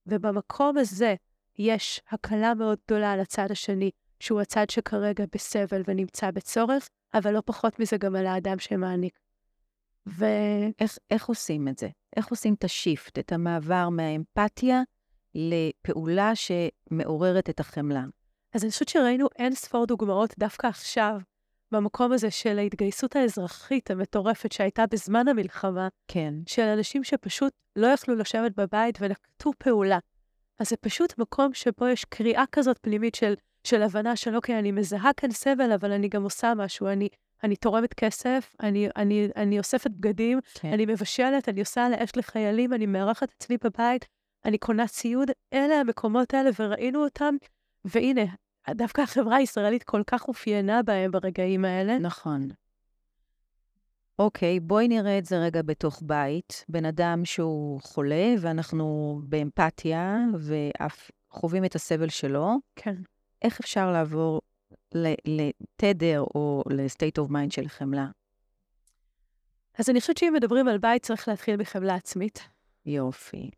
ובמקום 0.07 0.79
הזה 0.79 1.15
יש 1.59 2.01
הקלה 2.11 2.55
מאוד 2.55 2.79
גדולה 2.87 3.13
על 3.13 3.21
הצד 3.21 3.51
השני, 3.51 3.91
שהוא 4.21 4.41
הצד 4.41 4.71
שכרגע 4.71 5.25
בסבל 5.35 5.83
ונמצא 5.87 6.31
בצורך, 6.31 6.89
אבל 7.15 7.31
לא 7.35 7.43
פחות 7.45 7.79
מזה 7.79 7.97
גם 7.97 8.17
על 8.17 8.27
האדם 8.27 8.59
שמעניק. 8.59 9.19
ואיך 10.07 11.27
עושים 11.27 11.69
את 11.69 11.79
זה? 11.79 11.89
איך 12.17 12.29
עושים 12.29 12.55
את 12.55 12.65
השיפט, 12.65 13.19
את 13.19 13.33
המעבר 13.33 13.89
מהאמפתיה 13.89 14.83
לפעולה 15.35 16.33
שמעוררת 16.35 17.51
את 17.51 17.61
החמלה? 17.61 18.05
אז 18.55 18.65
אני 18.65 18.71
חושבת 18.71 18.89
שראינו 18.89 19.27
אין 19.39 19.55
ספור 19.55 19.87
דוגמאות 19.87 20.35
דווקא 20.39 20.67
עכשיו, 20.67 21.19
במקום 21.73 22.13
הזה 22.13 22.31
של 22.31 22.59
ההתגייסות 22.59 23.17
האזרחית 23.17 23.91
המטורפת 23.91 24.53
שהייתה 24.53 24.85
בזמן 24.91 25.29
המלחמה, 25.29 25.89
כן. 26.09 26.35
של 26.47 26.63
אנשים 26.63 27.05
שפשוט 27.05 27.53
לא 27.77 27.87
יכלו 27.87 28.15
לשבת 28.15 28.53
בבית 28.57 28.99
ונקטו 29.01 29.51
פעולה. 29.59 29.99
אז 30.59 30.69
זה 30.69 30.77
פשוט 30.77 31.19
מקום 31.19 31.55
שבו 31.55 31.89
יש 31.89 32.05
קריאה 32.05 32.45
כזאת 32.53 32.79
פנימית 32.83 33.15
של, 33.15 33.35
של 33.65 33.83
הבנה 33.83 34.17
של 34.17 34.37
אוקיי, 34.37 34.59
אני 34.59 34.73
מזהה 34.73 35.13
כאן 35.17 35.31
סבל, 35.31 35.73
אבל 35.73 35.93
אני 35.93 36.09
גם 36.09 36.23
עושה 36.23 36.53
משהו. 36.57 36.89
אני, 36.89 37.09
אני 37.45 37.57
תורמת 37.57 37.95
כסף, 37.95 38.55
אני, 38.61 38.89
אני, 38.97 39.29
אני 39.37 39.59
אוספת 39.59 39.91
בגדים, 39.91 40.41
כן. 40.55 40.73
אני 40.73 40.87
מבשלת, 40.87 41.49
אני 41.49 41.61
עושה 41.61 41.87
על 41.87 41.95
האש 41.95 42.11
לחיילים, 42.17 42.73
אני 42.73 42.87
מארחת 42.87 43.29
אצלי 43.39 43.57
בבית, 43.65 44.05
אני 44.45 44.59
קונה 44.59 44.89
ציוד. 44.89 45.31
אלה 45.53 45.75
המקומות 45.75 46.35
האלה, 46.35 46.51
וראינו 46.59 47.05
אותם, 47.05 47.35
והנה, 47.85 48.25
דווקא 48.71 49.03
החברה 49.03 49.37
הישראלית 49.37 49.83
כל 49.83 50.03
כך 50.07 50.29
אופיינה 50.29 50.83
בהם 50.83 51.11
ברגעים 51.11 51.65
האלה. 51.65 51.99
נכון. 51.99 52.49
אוקיי, 54.19 54.61
בואי 54.61 54.89
נראה 54.89 55.19
את 55.19 55.25
זה 55.25 55.39
רגע 55.39 55.63
בתוך 55.63 56.03
בית. 56.03 56.65
בן 56.69 56.85
אדם 56.85 57.25
שהוא 57.25 57.81
חולה, 57.81 58.35
ואנחנו 58.41 59.21
באמפתיה, 59.25 60.19
ואף 60.39 61.11
חווים 61.31 61.65
את 61.65 61.75
הסבל 61.75 62.09
שלו. 62.09 62.51
כן. 62.77 62.95
איך 63.45 63.61
אפשר 63.61 63.93
לעבור 63.93 64.41
לתדר 64.95 66.21
או 66.21 66.63
ל-state 66.71 67.25
of 67.25 67.31
mind 67.31 67.51
של 67.51 67.69
חמלה? 67.69 68.07
אז 69.79 69.91
אני 69.91 70.01
חושבת 70.01 70.19
שאם 70.19 70.33
מדברים 70.37 70.69
על 70.69 70.79
בית, 70.79 71.03
צריך 71.03 71.29
להתחיל 71.29 71.57
בחמלה 71.57 71.95
עצמית. 71.95 72.49
יופי. 72.87 73.51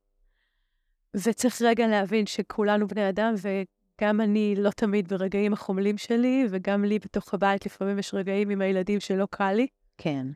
וצריך 1.15 1.63
רגע 1.63 1.87
להבין 1.87 2.27
שכולנו 2.27 2.89
בני 2.89 3.09
אדם, 3.09 3.35
וגם 3.43 4.21
אני 4.21 4.55
לא 4.59 4.71
תמיד 4.71 5.09
ברגעים 5.09 5.53
החומלים 5.53 5.99
שלי, 5.99 6.47
וגם 6.51 6.85
לי 6.85 6.99
בתוך 6.99 7.35
הבית 7.35 7.67
לפעמים 7.67 7.99
יש 7.99 8.15
רגעים 8.15 8.51
עם 8.51 8.61
הילדים 8.61 9.01
שלא 9.01 9.27
קל 9.31 9.53
לי. 9.53 9.67
כן. 9.99 10.27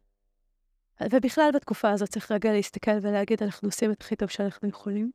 ובכלל 1.13 1.51
בתקופה 1.55 1.91
הזאת 1.91 2.09
צריך 2.09 2.33
רגע 2.33 2.53
להסתכל 2.53 2.99
ולהגיד, 3.03 3.43
אנחנו 3.43 3.69
עושים 3.69 3.93
את 3.93 4.03
הכי 4.03 4.17
טוב 4.17 4.29
שאנחנו 4.29 4.69
יכולים. 4.69 5.11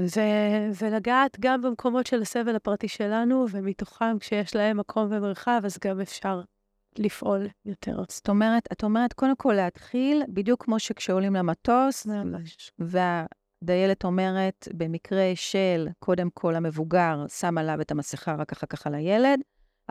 ו- 0.00 0.82
ולגעת 0.82 1.36
גם 1.40 1.62
במקומות 1.62 2.06
של 2.06 2.22
הסבל 2.22 2.56
הפרטי 2.56 2.88
שלנו, 2.88 3.46
ומתוכם, 3.50 4.18
כשיש 4.18 4.56
להם 4.56 4.76
מקום 4.76 5.08
ומרחב, 5.10 5.60
אז 5.64 5.78
גם 5.84 6.00
אפשר 6.00 6.40
לפעול 6.98 7.46
יותר. 7.64 8.02
זאת 8.08 8.28
אומרת, 8.28 8.68
את 8.72 8.84
אומרת, 8.84 9.12
קודם 9.12 9.36
כל 9.36 9.52
להתחיל, 9.52 10.22
בדיוק 10.28 10.64
כמו 10.64 10.78
שכשעולים 10.78 11.34
למטוס, 11.34 12.06
ממש. 12.06 12.72
והדיילת 12.78 14.04
אומרת, 14.04 14.68
במקרה 14.74 15.32
של, 15.34 15.88
קודם 15.98 16.30
כל 16.34 16.54
המבוגר 16.54 17.26
שם 17.28 17.58
עליו 17.58 17.80
את 17.80 17.90
המסכה, 17.90 18.34
רק 18.34 18.52
אחר 18.52 18.66
כך 18.66 18.86
על 18.86 18.94
הילד, 18.94 19.40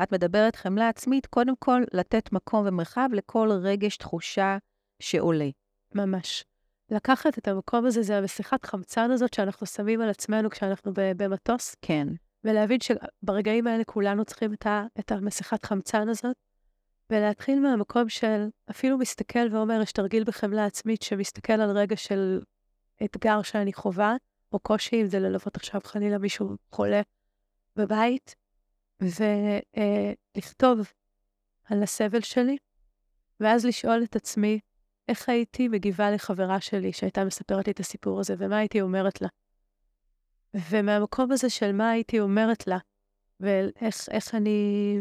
את 0.03 0.11
מדברת 0.11 0.55
חמלה 0.55 0.89
עצמית, 0.89 1.25
קודם 1.25 1.53
כל 1.59 1.81
לתת 1.93 2.31
מקום 2.31 2.67
ומרחב 2.67 3.09
לכל 3.13 3.49
רגש, 3.51 3.97
תחושה 3.97 4.57
שעולה. 4.99 5.49
ממש. 5.95 6.45
לקחת 6.89 7.37
את 7.37 7.47
המקום 7.47 7.85
הזה, 7.85 8.01
זה 8.01 8.17
המשיכת 8.17 8.65
חמצן 8.65 9.11
הזאת 9.11 9.33
שאנחנו 9.33 9.67
שמים 9.67 10.01
על 10.01 10.09
עצמנו 10.09 10.49
כשאנחנו 10.49 10.91
במטוס, 10.95 11.75
כן, 11.81 12.07
ולהבין 12.43 12.79
שברגעים 12.79 13.67
האלה 13.67 13.83
כולנו 13.83 14.25
צריכים 14.25 14.53
את, 14.53 14.65
ה- 14.65 14.85
את 14.99 15.11
המשיכת 15.11 15.65
חמצן 15.65 16.09
הזאת, 16.09 16.35
ולהתחיל 17.09 17.59
מהמקום 17.59 18.09
של 18.09 18.47
אפילו 18.69 18.97
מסתכל 18.97 19.47
ואומר, 19.51 19.81
יש 19.81 19.91
תרגיל 19.91 20.23
בחמלה 20.23 20.65
עצמית 20.65 21.01
שמסתכל 21.01 21.53
על 21.53 21.77
רגע 21.77 21.97
של 21.97 22.41
אתגר 23.03 23.41
שאני 23.41 23.73
חווה, 23.73 24.15
או 24.53 24.59
קושי, 24.59 25.01
אם 25.01 25.05
זה 25.05 25.19
ללוות 25.19 25.55
עכשיו 25.55 25.81
חלילה 25.83 26.17
מישהו 26.17 26.55
חולה 26.71 27.01
בבית, 27.75 28.35
ולכתוב 30.35 30.79
על 31.65 31.83
הסבל 31.83 32.21
שלי, 32.21 32.57
ואז 33.39 33.65
לשאול 33.65 34.03
את 34.03 34.15
עצמי, 34.15 34.59
איך 35.07 35.29
הייתי 35.29 35.67
מגיבה 35.67 36.11
לחברה 36.11 36.61
שלי 36.61 36.93
שהייתה 36.93 37.25
מספרת 37.25 37.67
לי 37.67 37.71
את 37.71 37.79
הסיפור 37.79 38.19
הזה, 38.19 38.35
ומה 38.37 38.57
הייתי 38.57 38.81
אומרת 38.81 39.21
לה. 39.21 39.27
ומהמקום 40.69 41.31
הזה 41.31 41.49
של 41.49 41.71
מה 41.71 41.89
הייתי 41.89 42.19
אומרת 42.19 42.67
לה, 42.67 42.77
ואיך 43.39 44.09
איך 44.11 44.35
אני, 44.35 44.99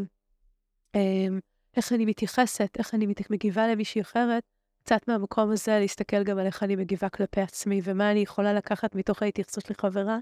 אמ, 0.95 1.40
איך 1.77 1.92
אני 1.92 2.07
מתייחסת, 2.07 2.77
איך 2.79 2.95
אני 2.95 3.07
מגיבה 3.31 3.69
למישהי 3.69 4.01
אחרת, 4.01 4.42
קצת 4.83 5.09
מהמקום 5.09 5.51
הזה 5.51 5.79
להסתכל 5.79 6.23
גם 6.23 6.38
על 6.38 6.47
איך 6.47 6.62
אני 6.62 6.77
מגיבה 6.77 7.09
כלפי 7.09 7.40
עצמי, 7.40 7.81
ומה 7.85 8.11
אני 8.11 8.21
יכולה 8.21 8.53
לקחת 8.53 8.95
מתוך 8.95 9.23
ההתייחסות 9.23 9.71
לחברה, 9.71 10.19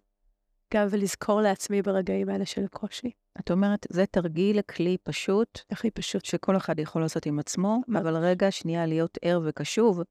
גם 0.74 0.86
ולזכור 0.90 1.40
לעצמי 1.40 1.82
ברגעים 1.82 2.28
האלה 2.28 2.46
של 2.46 2.64
הקושי. 2.64 3.10
את 3.40 3.50
אומרת, 3.50 3.86
זה 3.90 4.06
תרגיל 4.06 4.62
כלי 4.62 4.96
פשוט, 5.02 5.60
הכי 5.70 5.90
פשוט. 5.90 6.24
שכל 6.24 6.56
אחד 6.56 6.78
יכול 6.78 7.02
לעשות 7.02 7.26
עם 7.26 7.38
עצמו, 7.38 7.80
ממש. 7.88 8.00
אבל 8.00 8.16
רגע, 8.16 8.50
שנייה, 8.50 8.86
להיות 8.86 9.18
ער 9.22 9.40
וקשוב 9.44 10.02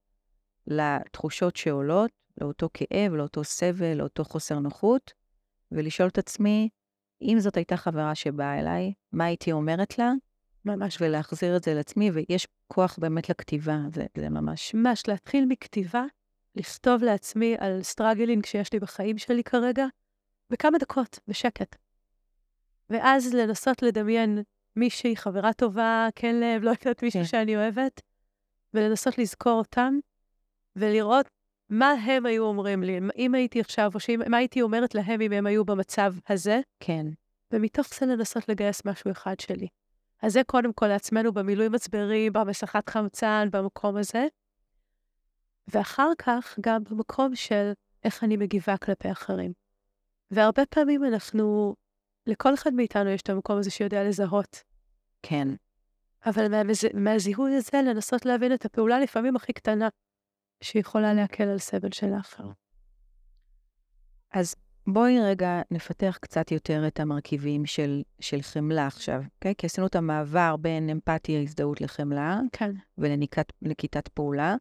לתחושות 0.68 1.56
שעולות, 1.56 2.12
לאותו 2.42 2.70
כאב, 2.74 3.14
לאותו 3.14 3.44
סבל, 3.44 3.94
לאותו 3.94 4.24
חוסר 4.24 4.60
נוחות, 4.60 5.14
ולשאול 5.72 6.08
את 6.08 6.18
עצמי, 6.18 6.70
אם 7.22 7.38
זאת 7.40 7.58
הייתה 7.58 7.78
חברה 7.78 8.16
שבאה 8.16 8.60
אליי, 8.60 8.94
מה 9.12 9.26
הייתי 9.26 9.52
אומרת 9.52 9.98
לה, 9.98 10.12
ממש. 10.66 10.98
ולהחזיר 11.02 11.56
את 11.56 11.64
זה 11.64 11.74
לעצמי, 11.74 12.12
ויש 12.12 12.48
כוח 12.68 13.00
באמת 13.02 13.30
לכתיבה, 13.30 13.78
זה, 13.94 14.06
זה 14.18 14.30
ממש... 14.30 14.74
ממש 14.74 15.04
להתחיל 15.08 15.46
מכתיבה, 15.46 16.04
לכתוב 16.56 17.04
לעצמי 17.04 17.56
על 17.60 17.84
struggling 17.84 18.46
שיש 18.46 18.74
לי 18.74 18.80
בחיים 18.80 19.18
שלי 19.18 19.44
כרגע, 19.44 19.86
בכמה 20.54 20.78
דקות, 20.78 21.20
בשקט. 21.28 21.76
ואז 22.90 23.34
לנסות 23.34 23.82
לדמיין 23.82 24.44
מישהי, 24.76 25.16
חברה 25.16 25.54
טובה, 25.54 26.08
כן 26.16 26.36
לב, 26.36 26.64
לא 26.64 26.70
יודעת, 26.70 27.04
מישהי 27.04 27.22
כן. 27.22 27.28
שאני 27.28 27.56
אוהבת, 27.56 28.02
ולנסות 28.74 29.18
לזכור 29.18 29.52
אותם, 29.52 29.94
ולראות 30.76 31.28
מה 31.70 31.92
הם 31.92 32.26
היו 32.26 32.44
אומרים 32.44 32.84
לי, 32.84 33.00
אם 33.18 33.36
הייתי 33.36 33.60
עכשיו, 33.60 33.92
או 33.96 34.00
שאם, 34.00 34.22
מה 34.28 34.38
הייתי 34.38 34.62
אומרת 34.62 34.96
להם 34.96 35.22
אם 35.22 35.32
הם 35.32 35.46
היו 35.46 35.66
במצב 35.66 36.14
הזה, 36.30 36.60
כן, 36.80 37.06
ומתוך 37.52 37.88
זה 38.00 38.06
לנסות 38.06 38.50
לגייס 38.50 38.86
משהו 38.86 39.12
אחד 39.12 39.40
שלי. 39.40 39.68
אז 40.22 40.34
זה 40.34 40.42
קודם 40.44 40.74
כל 40.74 40.88
לעצמנו 40.88 41.34
במילוי 41.34 41.70
מצברי, 41.70 42.30
במסכת 42.30 42.90
חמצן, 42.90 43.48
במקום 43.52 43.98
הזה. 43.98 44.28
ואחר 45.68 46.10
כך 46.18 46.58
גם 46.62 46.84
במקום 46.84 47.36
של 47.36 47.72
איך 48.04 48.24
אני 48.24 48.38
מגיבה 48.38 48.78
כלפי 48.78 49.12
אחרים. 49.12 49.63
והרבה 50.34 50.66
פעמים 50.66 51.06
אנחנו, 51.06 51.76
לכל 52.28 52.54
אחד 52.54 52.74
מאיתנו 52.74 53.10
יש 53.10 53.22
את 53.22 53.30
המקום 53.30 53.58
הזה 53.58 53.72
שיודע 53.72 54.04
לזהות. 54.04 54.64
כן. 55.24 55.48
אבל 56.26 56.48
מהמז... 56.48 56.86
מהזיהוי 56.94 57.56
הזה 57.56 57.82
לנסות 57.86 58.26
להבין 58.26 58.54
את 58.54 58.66
הפעולה 58.66 59.00
לפעמים 59.00 59.36
הכי 59.36 59.54
קטנה, 59.54 59.90
שיכולה 60.64 61.14
להקל 61.14 61.44
על 61.44 61.58
סבל 61.58 61.92
של 61.92 62.14
האחר. 62.14 62.50
אז 64.32 64.56
בואי 64.88 65.20
רגע 65.20 65.62
נפתח 65.72 66.18
קצת 66.22 66.52
יותר 66.52 66.88
את 66.88 67.00
המרכיבים 67.00 67.66
של, 67.66 68.02
של 68.20 68.42
חמלה 68.42 68.88
עכשיו, 68.88 69.24
אוקיי? 69.36 69.56
כי 69.58 69.66
עשינו 69.66 69.88
את 69.88 69.96
המעבר 69.96 70.56
בין 70.56 70.90
אמפתיה, 70.90 71.42
הזדהות 71.42 71.82
לחמלה 71.82 72.40
כן. 72.52 72.72
ולנקיטת 72.98 74.08
פעולה, 74.08 74.56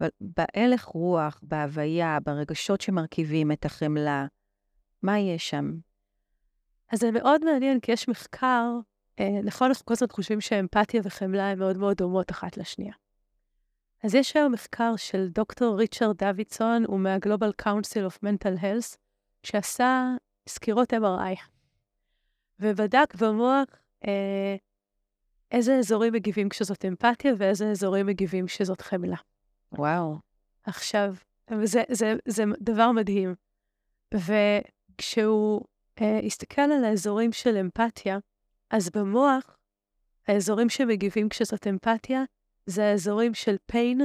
אבל 0.00 0.08
בהלך 0.20 0.84
רוח, 0.84 1.40
בהוויה, 1.42 2.18
ברגשות 2.24 2.80
שמרכיבים 2.80 3.52
את 3.52 3.64
החמלה, 3.64 4.26
מה 5.02 5.18
יש 5.18 5.50
שם? 5.50 5.72
אז 6.92 7.00
זה 7.00 7.10
מאוד 7.10 7.44
מעניין, 7.44 7.80
כי 7.80 7.92
יש 7.92 8.08
מחקר, 8.08 8.64
אה, 9.20 9.40
נכון, 9.44 9.68
אנחנו 9.68 9.86
כל 9.86 9.94
הזמן 9.94 10.08
חושבים 10.12 10.40
שאמפתיה 10.40 11.00
וחמלה 11.04 11.50
הן 11.50 11.58
מאוד 11.58 11.76
מאוד 11.76 11.96
דומות 11.96 12.30
אחת 12.30 12.56
לשנייה. 12.56 12.94
אז 14.04 14.14
יש 14.14 14.36
היום 14.36 14.52
מחקר 14.52 14.96
של 14.96 15.28
דוקטור 15.28 15.78
ריצ'רד 15.78 16.24
דוידסון, 16.24 16.84
הוא 16.84 17.00
מה-Global 17.00 17.62
Council 17.62 18.10
of 18.10 18.18
Mental 18.24 18.60
Health, 18.62 18.96
שעשה 19.42 20.14
סקירות 20.48 20.92
MRI, 20.92 21.40
ובדק 22.60 23.14
במוח 23.14 23.68
אה, 24.06 24.56
איזה 25.50 25.78
אזורים 25.78 26.12
מגיבים 26.12 26.48
כשזאת 26.48 26.84
אמפתיה 26.84 27.32
ואיזה 27.38 27.70
אזורים 27.70 28.06
מגיבים 28.06 28.46
כשזאת 28.46 28.80
חמלה. 28.80 29.16
וואו, 29.72 30.18
עכשיו, 30.64 31.14
זה, 31.64 31.82
זה, 31.90 32.14
זה 32.28 32.44
דבר 32.60 32.92
מדהים. 32.92 33.34
וכשהוא 34.94 35.64
אה, 36.00 36.18
הסתכל 36.18 36.62
על 36.62 36.84
האזורים 36.84 37.32
של 37.32 37.56
אמפתיה, 37.56 38.18
אז 38.70 38.90
במוח, 38.90 39.56
האזורים 40.28 40.68
שמגיבים 40.68 41.28
כשזאת 41.28 41.66
אמפתיה, 41.66 42.24
זה 42.66 42.84
האזורים 42.84 43.34
של 43.34 43.56
pain 43.72 44.00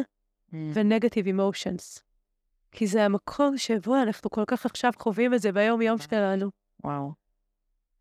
ו-negative 0.54 1.28
emotions. 1.28 2.02
כי 2.72 2.88
זה 2.88 3.06
המקום 3.06 3.58
שבו 3.58 3.96
אנחנו 3.96 4.30
כל 4.30 4.44
כך 4.48 4.66
עכשיו 4.66 4.92
חווים 5.00 5.34
את 5.34 5.42
זה 5.42 5.52
ביום-יום 5.52 5.98
שלנו. 5.98 6.50
וואו, 6.84 7.14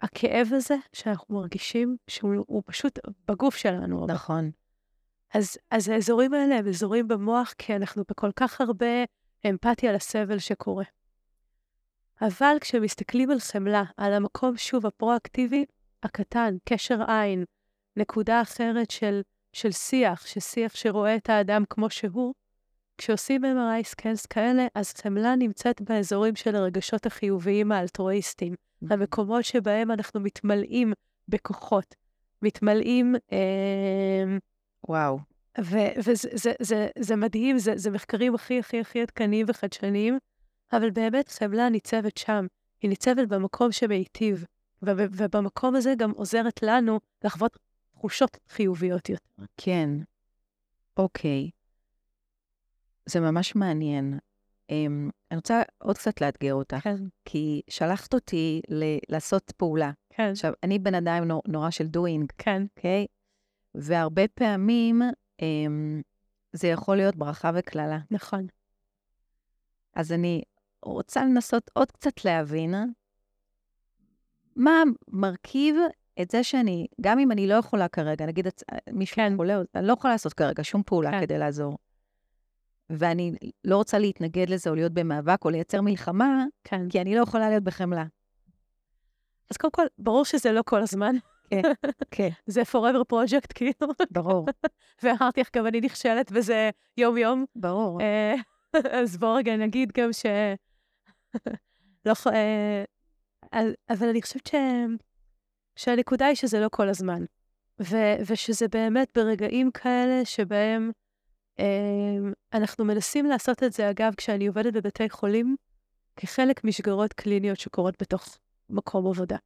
הכאב 0.01 0.49
הזה 0.53 0.77
שאנחנו 0.93 1.35
מרגישים, 1.35 1.97
שהוא 2.09 2.45
הוא 2.47 2.63
פשוט 2.67 2.99
בגוף 3.29 3.57
שלנו. 3.57 4.05
אבל. 4.05 4.15
נכון. 4.15 4.51
אז, 5.35 5.59
אז 5.71 5.89
האזורים 5.89 6.35
האלה 6.35 6.59
הם 6.59 6.69
אזורים 6.69 7.09
במוח, 7.09 7.55
כי 7.59 7.77
אנחנו 7.77 8.05
בכל 8.09 8.33
כך 8.37 8.61
הרבה 8.61 9.05
אמפתיה 9.51 9.93
לסבל 9.93 10.39
שקורה. 10.39 10.85
אבל 12.21 12.57
כשמסתכלים 12.61 13.31
על 13.31 13.41
חמלה, 13.41 13.83
על 13.97 14.13
המקום, 14.13 14.57
שוב, 14.57 14.87
הפרואקטיבי, 14.87 15.65
הקטן, 16.03 16.57
קשר 16.65 17.11
עין, 17.11 17.45
נקודה 17.97 18.43
אחרת 18.43 18.91
של, 18.91 19.21
של 19.53 19.71
שיח, 19.71 20.27
שיח 20.27 20.77
שרואה 20.77 21.17
את 21.17 21.31
האדם 21.31 21.65
כמו 21.71 21.91
שהוא. 21.91 22.35
כשעושים 22.99 23.45
MRI 23.45 23.85
סקנס 23.85 24.27
כאלה, 24.27 24.67
אז 24.75 24.93
חמלה 24.93 25.37
נמצאת 25.37 25.81
באזורים 25.81 26.37
של 26.37 26.57
הרגשות 26.57 27.07
החיוביים 27.07 27.73
האלטרואיסטיים, 27.73 28.55
המקומות 28.91 29.45
שבהם 29.45 29.91
אנחנו 29.91 30.21
מתמלאים 30.21 30.93
בכוחות, 31.29 31.95
מתמלאים... 32.43 33.15
אה, 33.33 34.37
וואו. 34.89 35.19
וזה 35.59 36.13
זה, 36.15 36.53
זה, 36.61 36.89
זה 36.99 37.17
מדהים, 37.17 37.59
זה, 37.59 37.73
זה 37.77 37.91
מחקרים 37.91 38.35
הכי 38.35 38.59
הכי 38.59 38.81
הכי 38.81 39.03
עדכניים 39.03 39.47
וחדשניים, 39.49 40.19
אבל 40.73 40.91
באמת 40.91 41.29
חמלה 41.29 41.69
ניצבת 41.69 42.17
שם. 42.17 42.47
היא 42.81 42.89
ניצבת 42.89 43.29
במקום 43.29 43.73
שמיטיב, 43.73 44.45
ובמקום 44.83 45.77
הזה 45.77 45.95
גם 45.99 46.11
עוזרת 46.11 46.63
לנו 46.63 47.01
לחוות 47.25 47.59
תחושות 47.93 48.39
חיוביות 48.49 49.09
יותר. 49.09 49.25
כן. 49.57 49.91
אוקיי. 50.97 51.51
זה 53.07 53.21
ממש 53.21 53.57
מעניין. 53.57 54.19
Um, 54.71 55.11
אני 55.31 55.37
רוצה 55.37 55.63
עוד 55.79 55.99
קצת 55.99 56.21
לאתגר 56.21 56.55
אותך, 56.55 56.77
כן. 56.77 56.97
כי 57.25 57.63
שלחת 57.71 58.15
אותי 58.15 58.61
ל- 58.69 58.99
לעשות 59.09 59.53
פעולה. 59.57 59.91
כן. 60.11 60.31
עכשיו, 60.31 60.53
אני 60.63 60.79
בן 60.79 60.95
אדם 60.95 61.25
נור, 61.25 61.43
נורא 61.49 61.71
של 61.71 61.85
doing, 61.85 62.27
כן. 62.39 62.63
אוקיי? 62.77 63.07
Okay? 63.09 63.15
והרבה 63.75 64.29
פעמים 64.29 65.03
um, 65.41 65.45
זה 66.53 66.69
יכול 66.69 66.97
להיות 66.97 67.17
ברכה 67.17 67.51
וקללה. 67.55 67.99
נכון. 68.11 68.47
אז 69.95 70.13
אני 70.13 70.43
רוצה 70.93 71.25
לנסות 71.25 71.71
עוד 71.73 71.91
קצת 71.91 72.25
להבין 72.25 72.75
מה 74.57 74.83
מרכיב 75.09 75.77
את 76.23 76.31
זה 76.31 76.43
שאני, 76.43 76.87
גם 77.01 77.19
אם 77.19 77.33
אני 77.33 77.47
לא 77.47 77.55
יכולה 77.55 77.89
כרגע, 77.89 78.27
נגיד 78.27 78.47
מישהו 78.93 79.17
כן. 79.17 79.33
חולה, 79.37 79.63
אני 79.75 79.87
לא 79.87 79.93
יכולה 79.93 80.15
לעשות 80.15 80.33
כרגע 80.33 80.65
שום 80.65 80.83
פעולה 80.87 81.11
כן. 81.11 81.21
כדי 81.21 81.39
לעזור. 81.39 81.79
ואני 82.91 83.33
לא 83.65 83.77
רוצה 83.77 83.99
להתנגד 83.99 84.51
לזה 84.51 84.71
או 84.71 84.75
להיות 84.75 84.93
במאבק 84.93 85.45
או 85.45 85.51
לייצר 85.51 85.81
מלחמה, 85.81 86.45
כן. 86.65 86.89
כי 86.89 87.01
אני 87.01 87.15
לא 87.15 87.23
יכולה 87.23 87.49
להיות 87.49 87.65
בחמלה. 87.65 88.05
אז 89.51 89.57
קודם 89.57 89.71
כל, 89.71 89.87
ברור 89.99 90.25
שזה 90.25 90.53
לא 90.53 90.63
כל 90.67 90.83
הזמן. 90.83 91.17
כן, 91.51 91.63
כן. 92.11 92.29
זה 92.47 92.63
forever 92.63 93.15
project, 93.15 93.53
כאילו. 93.55 93.93
ברור. 94.11 94.47
ואמרתי 95.03 95.41
לך, 95.41 95.49
גם 95.57 95.67
אני 95.67 95.81
נכשלת 95.81 96.33
בזה 96.33 96.71
יום-יום. 96.97 97.45
ברור. 97.57 98.01
אה, 98.01 98.35
אז 99.03 99.17
בואו 99.17 99.35
רגע 99.35 99.57
נגיד 99.57 99.93
גם 99.93 100.13
ש... 100.13 100.27
לא, 102.07 102.13
אה, 102.27 102.85
אבל 103.91 104.09
אני 104.09 104.23
חושבת 104.23 104.47
ש... 104.47 104.55
שהנקודה 105.77 106.27
היא 106.27 106.35
שזה 106.35 106.61
לא 106.61 106.69
כל 106.73 106.89
הזמן. 106.89 107.25
ו... 107.81 107.97
ושזה 108.27 108.69
באמת 108.69 109.09
ברגעים 109.15 109.71
כאלה 109.71 110.25
שבהם 110.25 110.91
אה, 111.59 111.65
אנחנו 112.53 112.85
מנסים 112.85 113.27
לעשות 113.27 113.63
את 113.63 113.73
זה, 113.73 113.91
אגב, 113.91 114.15
כשאני 114.15 114.47
עובדת 114.47 114.73
בבתי 114.73 115.11
חולים, 115.11 115.57
כחלק 116.17 116.65
משגרות 116.65 117.13
קליניות 117.13 117.59
שקורות 117.59 118.03
בתוך 118.03 118.39
מקום 118.71 119.07
עבודה. 119.07 119.37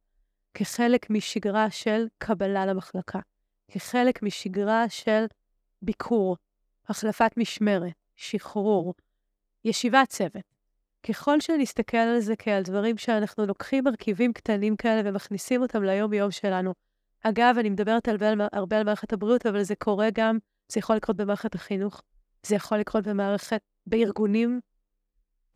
כחלק 0.53 1.09
משגרה 1.09 1.71
של 1.71 2.07
קבלה 2.17 2.65
למחלקה. 2.65 3.19
כחלק 3.71 4.23
משגרה 4.23 4.89
של 4.89 5.25
ביקור, 5.81 6.37
החלפת 6.87 7.31
משמרת, 7.37 7.93
שחרור, 8.15 8.93
ישיבת 9.65 10.09
צוות. 10.09 10.58
ככל 11.07 11.39
שנסתכל 11.39 11.97
על 11.97 12.19
זה 12.19 12.35
כעל 12.35 12.63
דברים 12.63 12.97
שאנחנו 12.97 13.45
לוקחים 13.45 13.83
מרכיבים 13.83 14.33
קטנים 14.33 14.75
כאלה 14.75 15.09
ומכניסים 15.09 15.61
אותם 15.61 15.83
ליום-יום 15.83 16.31
שלנו. 16.31 16.73
אגב, 17.23 17.55
אני 17.59 17.69
מדברת 17.69 18.07
הרבה 18.07 18.29
על, 18.29 18.41
הרבה 18.51 18.77
על 18.77 18.83
מערכת 18.83 19.13
הבריאות, 19.13 19.45
אבל 19.45 19.63
זה 19.63 19.75
קורה 19.75 20.07
גם, 20.13 20.37
זה 20.71 20.79
יכול 20.79 20.95
לקרות 20.95 21.17
במערכת 21.17 21.55
החינוך, 21.55 22.01
זה 22.45 22.55
יכול 22.55 22.77
לקרות 22.77 23.07
במערכת, 23.07 23.61
בארגונים. 23.87 24.59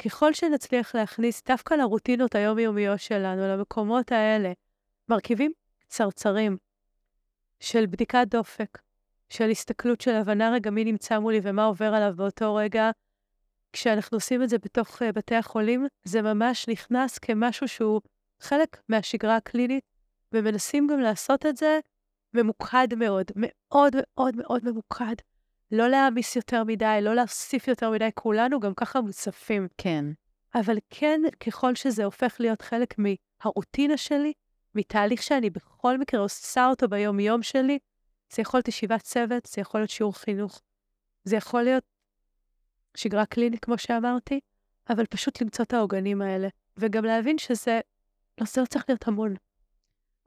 ככל 0.06 0.34
שנצליח 0.34 0.96
להכניס 0.96 1.44
דווקא 1.48 1.74
לרוטינות 1.74 2.36
היומיומיות 2.36 3.00
שלנו, 3.00 3.42
למקומות 3.48 4.12
האלה, 4.12 4.52
מרכיבים 5.10 5.52
קצרצרים 5.80 6.58
של 7.60 7.86
בדיקת 7.86 8.26
דופק, 8.30 8.78
של 9.30 9.50
הסתכלות 9.50 10.02
של 10.02 10.12
הבנה 10.12 10.52
רגע 10.52 10.72
מי 10.72 10.84
נמצא 10.84 11.20
מולי 11.20 11.40
ומה 11.44 11.66
עובר 11.66 11.94
עליו 11.94 12.14
באותו 12.16 12.56
רגע, 12.56 12.92
כשאנחנו 13.74 14.16
עושים 14.16 14.44
את 14.44 14.50
זה 14.50 14.58
בתוך 14.58 15.02
uh, 15.02 15.06
בתי 15.14 15.36
החולים, 15.36 15.88
זה 16.04 16.22
ממש 16.22 16.68
נכנס 16.70 17.18
כמשהו 17.18 17.68
שהוא 17.68 18.02
חלק 18.40 18.82
מהשגרה 18.90 19.36
הקלינית, 19.36 19.84
ומנסים 20.32 20.88
גם 20.88 21.00
לעשות 21.00 21.46
את 21.46 21.58
זה 21.58 21.80
ממוקד 22.34 22.88
מאוד, 22.98 23.32
מאוד 23.36 23.96
מאוד 23.96 24.36
מאוד 24.36 24.66
ממוקד. 24.66 25.16
לא 25.72 25.88
להעמיס 25.88 26.36
יותר 26.36 26.64
מדי, 26.64 27.00
לא 27.02 27.16
להוסיף 27.16 27.68
יותר 27.68 27.92
מדי, 27.92 28.10
כולנו 28.14 28.60
גם 28.60 28.74
ככה 28.74 29.02
מוצפים. 29.02 29.68
כן. 29.78 30.06
אבל 30.56 30.78
כן, 30.90 31.22
ככל 31.40 31.76
שזה 31.76 32.06
הופך 32.06 32.36
להיות 32.40 32.62
חלק 32.62 32.96
מהרוטינה 32.98 33.98
שלי, 33.98 34.34
מתהליך 34.76 35.24
שאני 35.24 35.50
בכל 35.50 35.98
מקרה 35.98 36.20
עושה 36.20 36.68
אותו 36.68 36.88
ביום-יום 36.88 37.44
שלי, 37.44 37.80
זה 38.34 38.42
יכול 38.42 38.58
להיות 38.58 38.68
ישיבת 38.68 39.02
צוות, 39.02 39.46
זה 39.46 39.62
יכול 39.62 39.80
להיות 39.80 39.90
שיעור 39.90 40.14
חינוך, 40.14 40.62
זה 41.24 41.36
יכול 41.36 41.64
להיות 41.64 41.84
שגרה 42.98 43.26
קלינית, 43.26 43.66
כמו 43.66 43.78
שאמרתי, 43.78 44.40
אבל 44.90 45.06
פשוט 45.06 45.42
למצוא 45.42 45.66
את 45.66 45.74
העוגנים 45.74 46.22
האלה, 46.22 46.48
וגם 46.78 47.06
להבין 47.06 47.38
שזה, 47.38 47.80
לא, 48.42 48.46
זה 48.46 48.62
לא 48.62 48.66
צריך 48.66 48.86
להיות 48.88 49.08
המון. 49.08 49.34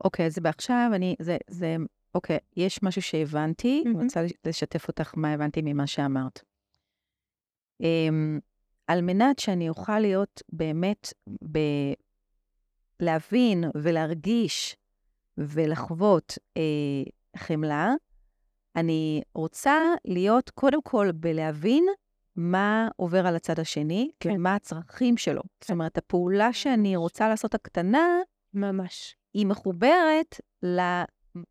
אוקיי, 0.04 0.26
אז 0.26 0.38
בעכשיו 0.38 0.90
אני, 0.94 1.16
זה, 1.18 1.36
זה, 1.50 1.76
אוקיי, 2.14 2.38
יש 2.56 2.82
משהו 2.82 3.02
שהבנתי, 3.02 3.82
mm-hmm. 3.84 3.88
אני 3.88 4.04
רוצה 4.04 4.20
לשתף 4.46 4.88
אותך 4.88 5.12
מה 5.16 5.32
הבנתי 5.32 5.60
ממה 5.64 5.86
שאמרת. 5.86 6.42
Um, 7.82 7.86
על 8.86 9.00
מנת 9.00 9.38
שאני 9.38 9.68
אוכל 9.68 9.98
להיות 9.98 10.42
באמת, 10.52 11.12
ב... 11.52 11.58
להבין 13.00 13.64
ולהרגיש 13.74 14.76
ולחוות 15.38 16.38
אה, 16.56 16.62
חמלה, 17.36 17.94
אני 18.76 19.22
רוצה 19.34 19.74
להיות 20.04 20.50
קודם 20.50 20.82
כל 20.82 21.12
בלהבין 21.14 21.86
מה 22.36 22.88
עובר 22.96 23.26
על 23.26 23.36
הצד 23.36 23.60
השני, 23.60 24.10
כן. 24.20 24.30
ומה 24.30 24.54
הצרכים 24.54 25.16
שלו. 25.16 25.42
כן. 25.42 25.48
זאת 25.60 25.70
אומרת, 25.70 25.98
הפעולה 25.98 26.52
שאני 26.52 26.96
רוצה 26.96 27.28
לעשות 27.28 27.54
הקטנה, 27.54 28.06
ממש. 28.54 29.16
היא 29.34 29.46
מחוברת 29.46 30.40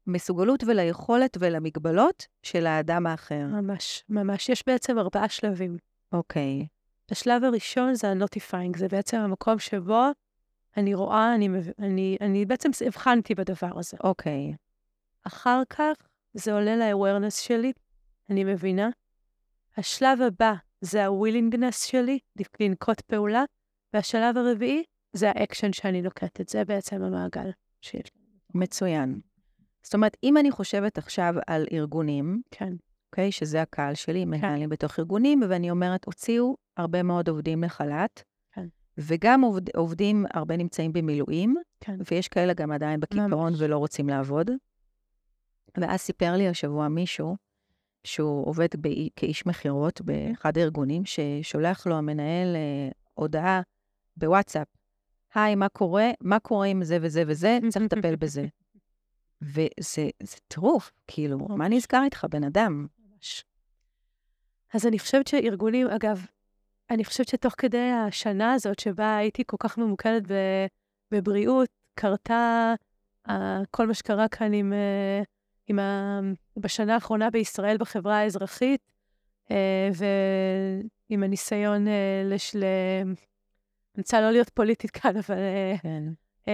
למסוגלות 0.07 0.63
וליכולת 0.63 1.37
ולמגבלות 1.39 2.27
של 2.43 2.67
האדם 2.67 3.07
האחר. 3.07 3.45
ממש, 3.45 4.03
ממש. 4.09 4.49
יש 4.49 4.63
בעצם 4.67 4.99
ארבעה 4.99 5.29
שלבים. 5.29 5.77
אוקיי. 6.13 6.67
השלב 7.11 7.43
הראשון 7.43 7.95
זה 7.95 8.09
ה-notifying, 8.09 8.77
זה 8.77 8.87
בעצם 8.87 9.17
המקום 9.17 9.59
שבו 9.59 10.03
אני 10.77 10.93
רואה, 10.93 11.35
אני, 11.35 11.49
אני, 11.79 12.17
אני 12.21 12.45
בעצם 12.45 12.69
הבחנתי 12.85 13.35
בדבר 13.35 13.79
הזה. 13.79 13.97
אוקיי. 14.03 14.53
אחר 15.23 15.61
כך 15.69 15.93
זה 16.33 16.53
עולה 16.53 16.75
ל-awareness 16.75 17.41
שלי, 17.41 17.73
אני 18.29 18.43
מבינה. 18.43 18.89
השלב 19.77 20.21
הבא 20.21 20.53
זה 20.85 21.05
ה-willingness 21.05 21.87
שלי 21.87 22.19
לנקוט 22.59 23.01
פעולה, 23.01 23.43
והשלב 23.93 24.37
הרביעי 24.37 24.83
זה 25.13 25.29
האקשן 25.29 25.73
שאני 25.73 26.01
נוקטת, 26.01 26.49
זה 26.49 26.65
בעצם 26.65 27.03
המעגל 27.03 27.49
שיש 27.81 28.11
מצוין. 28.55 29.19
זאת 29.83 29.93
אומרת, 29.93 30.17
אם 30.23 30.37
אני 30.37 30.51
חושבת 30.51 30.97
עכשיו 30.97 31.33
על 31.47 31.65
ארגונים, 31.71 32.41
כן. 32.51 32.73
אוקיי, 33.11 33.31
שזה 33.31 33.61
הקהל 33.61 33.93
שלי, 33.93 34.21
כן. 34.21 34.29
מנהלים 34.29 34.69
בתוך 34.69 34.99
ארגונים, 34.99 35.41
ואני 35.49 35.71
אומרת, 35.71 36.05
הוציאו 36.05 36.57
הרבה 36.77 37.03
מאוד 37.03 37.29
עובדים 37.29 37.63
לחל"ת, 37.63 38.23
כן. 38.51 38.67
וגם 38.97 39.41
עובד, 39.41 39.75
עובדים, 39.75 40.25
הרבה 40.33 40.57
נמצאים 40.57 40.93
במילואים, 40.93 41.55
כן. 41.79 41.97
ויש 42.11 42.27
כאלה 42.27 42.53
גם 42.53 42.71
עדיין 42.71 42.99
בקיפאון 42.99 43.53
ולא 43.57 43.77
רוצים 43.77 44.09
לעבוד. 44.09 44.51
ואז 45.77 45.99
סיפר 45.99 46.33
לי 46.35 46.47
השבוע 46.47 46.87
מישהו, 46.87 47.35
שהוא 48.05 48.47
עובד 48.47 48.67
ב- 48.81 49.07
כאיש 49.15 49.45
מכירות 49.45 50.01
באחד 50.01 50.57
הארגונים, 50.57 51.03
ששולח 51.05 51.87
לו 51.87 51.95
המנהל 51.95 52.55
אה, 52.55 52.89
הודעה 53.13 53.61
בוואטסאפ, 54.17 54.67
היי, 55.35 55.55
מה 55.55 55.69
קורה? 55.69 56.11
מה 56.21 56.39
קורה 56.39 56.67
עם 56.67 56.83
זה 56.83 56.97
וזה 57.01 57.23
וזה? 57.27 57.59
צריך 57.69 57.85
לטפל 57.85 58.15
בזה. 58.25 58.45
וזה 59.41 60.37
טירוף, 60.47 60.91
כאילו, 61.07 61.37
מה 61.37 61.67
נזכר 61.67 62.01
איתך, 62.05 62.25
בן 62.29 62.43
אדם? 62.43 62.87
אז 64.73 64.85
אני 64.85 64.99
חושבת 64.99 65.27
שארגונים, 65.27 65.87
אגב, 65.87 66.25
אני 66.89 67.05
חושבת 67.05 67.27
שתוך 67.27 67.53
כדי 67.57 67.91
השנה 68.07 68.53
הזאת, 68.53 68.79
שבה 68.79 69.17
הייתי 69.17 69.43
כל 69.45 69.57
כך 69.59 69.77
ממוקדת 69.77 70.23
בבריאות, 71.11 71.69
קרתה 71.95 72.73
uh, 73.27 73.31
כל 73.71 73.87
מה 73.87 73.93
שקרה 73.93 74.27
כאן 74.27 74.53
עם, 74.53 74.73
uh, 74.73 75.25
עם 75.67 75.79
ה... 75.79 76.19
בשנה 76.57 76.93
האחרונה 76.93 77.29
בישראל 77.29 77.77
בחברה 77.77 78.17
האזרחית, 78.17 78.81
uh, 79.47 79.51
ועם 81.09 81.23
הניסיון 81.23 81.87
uh, 81.87 81.89
לש... 82.25 82.55
ל... 82.55 82.63
אני 83.95 84.01
רוצה 84.01 84.21
לא 84.21 84.31
להיות 84.31 84.49
פוליטית 84.49 84.91
כאן, 84.91 85.17
אבל... 85.17 85.37
כן. 85.81 86.03
Uh, 86.41 86.47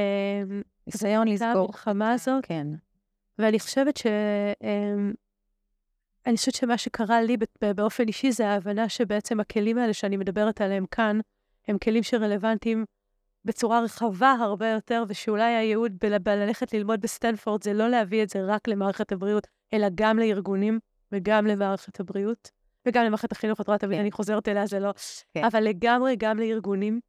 ניסיון 0.87 1.27
לסגור. 1.27 1.49
המלחמה 1.49 2.11
הזאת. 2.11 2.45
כן. 2.45 2.67
ואני 3.39 3.59
חושבת 3.59 3.97
ש... 3.97 4.05
אני 6.25 6.37
חושבת 6.37 6.55
שמה 6.55 6.77
שקרה 6.77 7.21
לי 7.21 7.37
באופן 7.75 8.07
אישי 8.07 8.31
זה 8.31 8.47
ההבנה 8.47 8.89
שבעצם 8.89 9.39
הכלים 9.39 9.77
האלה 9.77 9.93
שאני 9.93 10.17
מדברת 10.17 10.61
עליהם 10.61 10.85
כאן, 10.85 11.19
הם 11.67 11.77
כלים 11.77 12.03
שרלוונטיים 12.03 12.85
בצורה 13.45 13.81
רחבה 13.81 14.31
הרבה 14.31 14.69
יותר, 14.69 15.03
ושאולי 15.07 15.43
הייעוד 15.55 15.91
בללכת 16.23 16.73
ללמוד 16.73 17.01
בסטנפורד 17.01 17.63
זה 17.63 17.73
לא 17.73 17.87
להביא 17.89 18.23
את 18.23 18.29
זה 18.29 18.45
רק 18.45 18.67
למערכת 18.67 19.11
הבריאות, 19.11 19.47
אלא 19.73 19.87
גם 19.95 20.19
לארגונים 20.19 20.79
וגם 21.11 21.47
למערכת 21.47 21.99
הבריאות, 21.99 22.51
וגם 22.85 23.05
למערכת 23.05 23.31
החינוך, 23.31 23.61
את 23.61 23.67
רואה 23.67 23.77
תמיד, 23.77 23.99
אני 23.99 24.11
חוזרת 24.11 24.47
אליה, 24.47 24.65
זה 24.65 24.79
לא... 24.79 24.93
כן. 25.33 25.43
אבל 25.43 25.63
לגמרי 25.63 26.15
גם 26.19 26.39
לארגונים. 26.39 26.99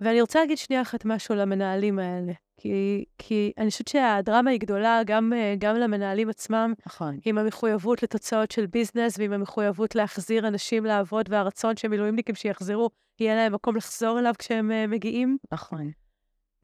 ואני 0.00 0.20
רוצה 0.20 0.40
להגיד 0.40 0.58
שנייה 0.58 0.82
אחת 0.82 1.04
משהו 1.04 1.34
למנהלים 1.34 1.98
האלה, 1.98 2.32
כי, 2.56 3.04
כי 3.18 3.52
אני 3.58 3.70
חושבת 3.70 3.88
שהדרמה 3.88 4.50
היא 4.50 4.60
גדולה 4.60 5.00
גם, 5.06 5.32
גם 5.58 5.76
למנהלים 5.76 6.28
עצמם, 6.28 6.74
נכון. 6.86 7.18
עם 7.24 7.38
המחויבות 7.38 8.02
לתוצאות 8.02 8.50
של 8.50 8.66
business, 8.66 9.18
ועם 9.18 9.32
המחויבות 9.32 9.94
להחזיר 9.94 10.48
אנשים 10.48 10.84
לעבוד, 10.84 11.26
והרצון 11.28 11.76
שמילואימניקים 11.76 12.34
שיחזרו, 12.34 12.90
יהיה 13.20 13.34
להם 13.34 13.54
מקום 13.54 13.76
לחזור 13.76 14.18
אליו 14.18 14.34
כשהם 14.38 14.70
uh, 14.70 14.90
מגיעים. 14.90 15.38
נכון. 15.52 15.90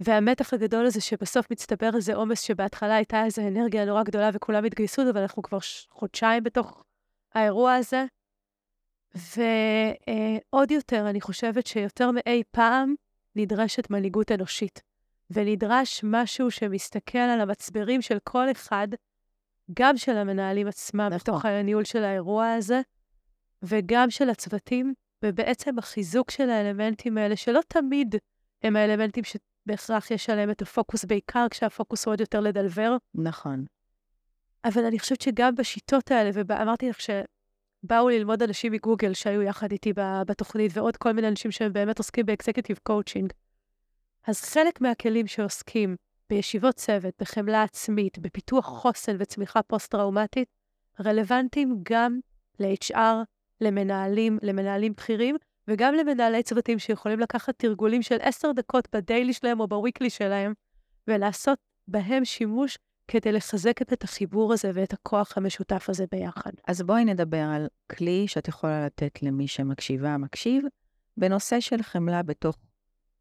והמתח 0.01 0.55
הגדול 0.55 0.87
הזה 0.87 1.01
שבסוף 1.01 1.51
מצטבר 1.51 1.91
איזה 1.97 2.15
עומס 2.15 2.41
שבהתחלה 2.41 2.95
הייתה 2.95 3.25
איזו 3.25 3.43
אנרגיה 3.43 3.85
נורא 3.85 4.03
גדולה 4.03 4.31
וכולם 4.35 4.65
התגייסו, 4.65 5.03
אבל 5.11 5.21
אנחנו 5.21 5.43
כבר 5.43 5.59
חודשיים 5.91 6.43
בתוך 6.43 6.85
האירוע 7.35 7.75
הזה. 7.75 8.05
ועוד 9.15 10.71
uh, 10.71 10.75
יותר, 10.75 11.11
אני 11.11 11.21
חושבת 11.21 11.67
שיותר 11.67 12.11
מאי 12.11 12.43
פעם, 12.51 12.95
נדרשת 13.37 13.91
מנהיגות 13.91 14.33
אנושית, 14.33 14.83
ונדרש 15.31 16.01
משהו 16.05 16.51
שמסתכל 16.51 17.19
על 17.19 17.41
המצברים 17.41 18.03
של 18.03 18.19
כל 18.25 18.51
אחד, 18.51 18.89
גם 19.75 19.97
של 19.97 20.17
המנהלים 20.17 20.67
עצמם, 20.67 21.01
נכון. 21.01 21.19
בתוך 21.19 21.45
הניהול 21.45 21.85
של 21.85 22.05
האירוע 22.05 22.53
הזה, 22.53 22.81
וגם 23.63 24.11
של 24.11 24.31
הצוותים, 24.31 24.95
ובעצם 25.25 25.79
החיזוק 25.79 26.31
של 26.31 26.51
האלמנטים 26.51 27.19
האלה, 27.19 27.37
שלא 27.37 27.61
תמיד 27.69 28.15
הם 28.63 28.77
האלמנטים 28.77 29.25
שבהכרח 29.25 30.11
יש 30.11 30.31
עליהם 30.31 30.51
את 30.51 30.63
הפוקוס, 30.63 31.05
בעיקר 31.05 31.47
כשהפוקוס 31.51 32.05
הוא 32.05 32.13
עוד 32.13 32.21
יותר 32.21 32.41
ל 32.41 32.47
deliver. 32.47 32.97
נכון. 33.15 33.65
אבל 34.65 34.85
אני 34.85 34.99
חושבת 34.99 35.21
שגם 35.21 35.55
בשיטות 35.55 36.11
האלה, 36.11 36.31
ואמרתי 36.35 36.89
לך 36.89 37.01
שבאו 37.85 38.09
ללמוד 38.09 38.43
אנשים 38.43 38.73
מגוגל 38.73 39.15
שהיו 39.15 39.43
יחד 39.43 39.73
איתי 39.73 39.93
בתוכנית, 40.27 40.73
ועוד 40.75 40.97
כל 40.97 41.13
מיני 41.13 41.29
אנשים 41.29 41.51
שהם 41.51 41.73
באמת 41.73 41.99
עוסקים 41.99 42.27
ב 42.27 42.32
executive 42.32 42.79
coaching. 42.83 43.33
אז 44.27 44.43
חלק 44.43 44.81
מהכלים 44.81 45.27
שעוסקים 45.27 45.97
בישיבות 46.31 46.75
צוות, 46.75 47.15
בחמלה 47.21 47.63
עצמית, 47.63 48.19
בפיתוח 48.19 48.67
חוסן 48.67 49.17
וצמיחה 49.19 49.63
פוסט-טראומטית, 49.63 50.49
רלוונטיים 51.01 51.81
גם 51.83 52.21
ל-HR, 52.61 53.25
למנהלים, 53.61 54.39
למנהלים 54.43 54.93
בכירים, 54.93 55.37
וגם 55.69 55.95
למנהלי 55.95 56.43
צוותים 56.43 56.79
שיכולים 56.79 57.21
לקחת 57.21 57.59
תרגולים 57.59 58.03
של 58.03 58.17
עשר 58.21 58.53
דקות 58.53 58.89
בדיילי 58.93 59.33
שלהם 59.33 59.61
או 59.61 59.69
בוויקלי 59.69 60.11
שלהם, 60.11 60.53
ולעשות 61.09 61.59
בהם 61.89 62.25
שימוש 62.25 62.79
כדי 63.09 63.33
לחזק 63.33 63.83
את 63.83 64.05
החיבור 64.05 64.53
הזה 64.53 64.71
ואת 64.75 64.93
הכוח 64.93 65.39
המשותף 65.39 65.87
הזה 65.89 66.05
ביחד. 66.13 66.53
אז 66.67 66.83
בואי 66.83 67.05
נדבר 67.05 67.47
על 67.55 67.67
כלי 67.91 68.29
שאת 68.29 68.49
יכולה 68.49 68.87
לתת 68.87 69.23
למי 69.23 69.49
שמקשיבה, 69.49 70.17
מקשיב, 70.17 70.65
בנושא 71.17 71.61
של 71.61 71.83
חמלה 71.83 72.23
בתוך 72.23 72.57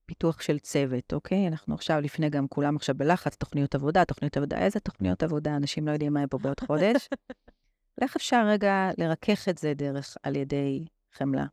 פיתוח 0.05 0.41
של 0.41 0.59
צוות, 0.59 1.13
אוקיי? 1.13 1.47
אנחנו 1.47 1.75
עכשיו, 1.75 2.01
לפני 2.01 2.29
גם 2.29 2.47
כולם 2.47 2.75
עכשיו 2.75 2.95
בלחץ, 2.95 3.35
תוכניות 3.35 3.75
עבודה, 3.75 4.05
תוכניות 4.05 4.37
עבודה, 4.37 4.57
איזה 4.57 4.79
תוכניות 4.79 5.23
עבודה? 5.23 5.55
אנשים 5.55 5.87
לא 5.87 5.91
יודעים 5.91 6.13
מה 6.13 6.19
יהיה 6.19 6.27
פה 6.27 6.37
בעוד 6.37 6.59
חודש. 6.59 7.09
איך 8.01 8.15
אפשר 8.15 8.45
רגע 8.47 8.89
לרכך 8.97 9.49
את 9.49 9.57
זה 9.57 9.73
דרך 9.73 10.17
על 10.23 10.35
ידי 10.35 10.85
חמלה? 11.13 11.45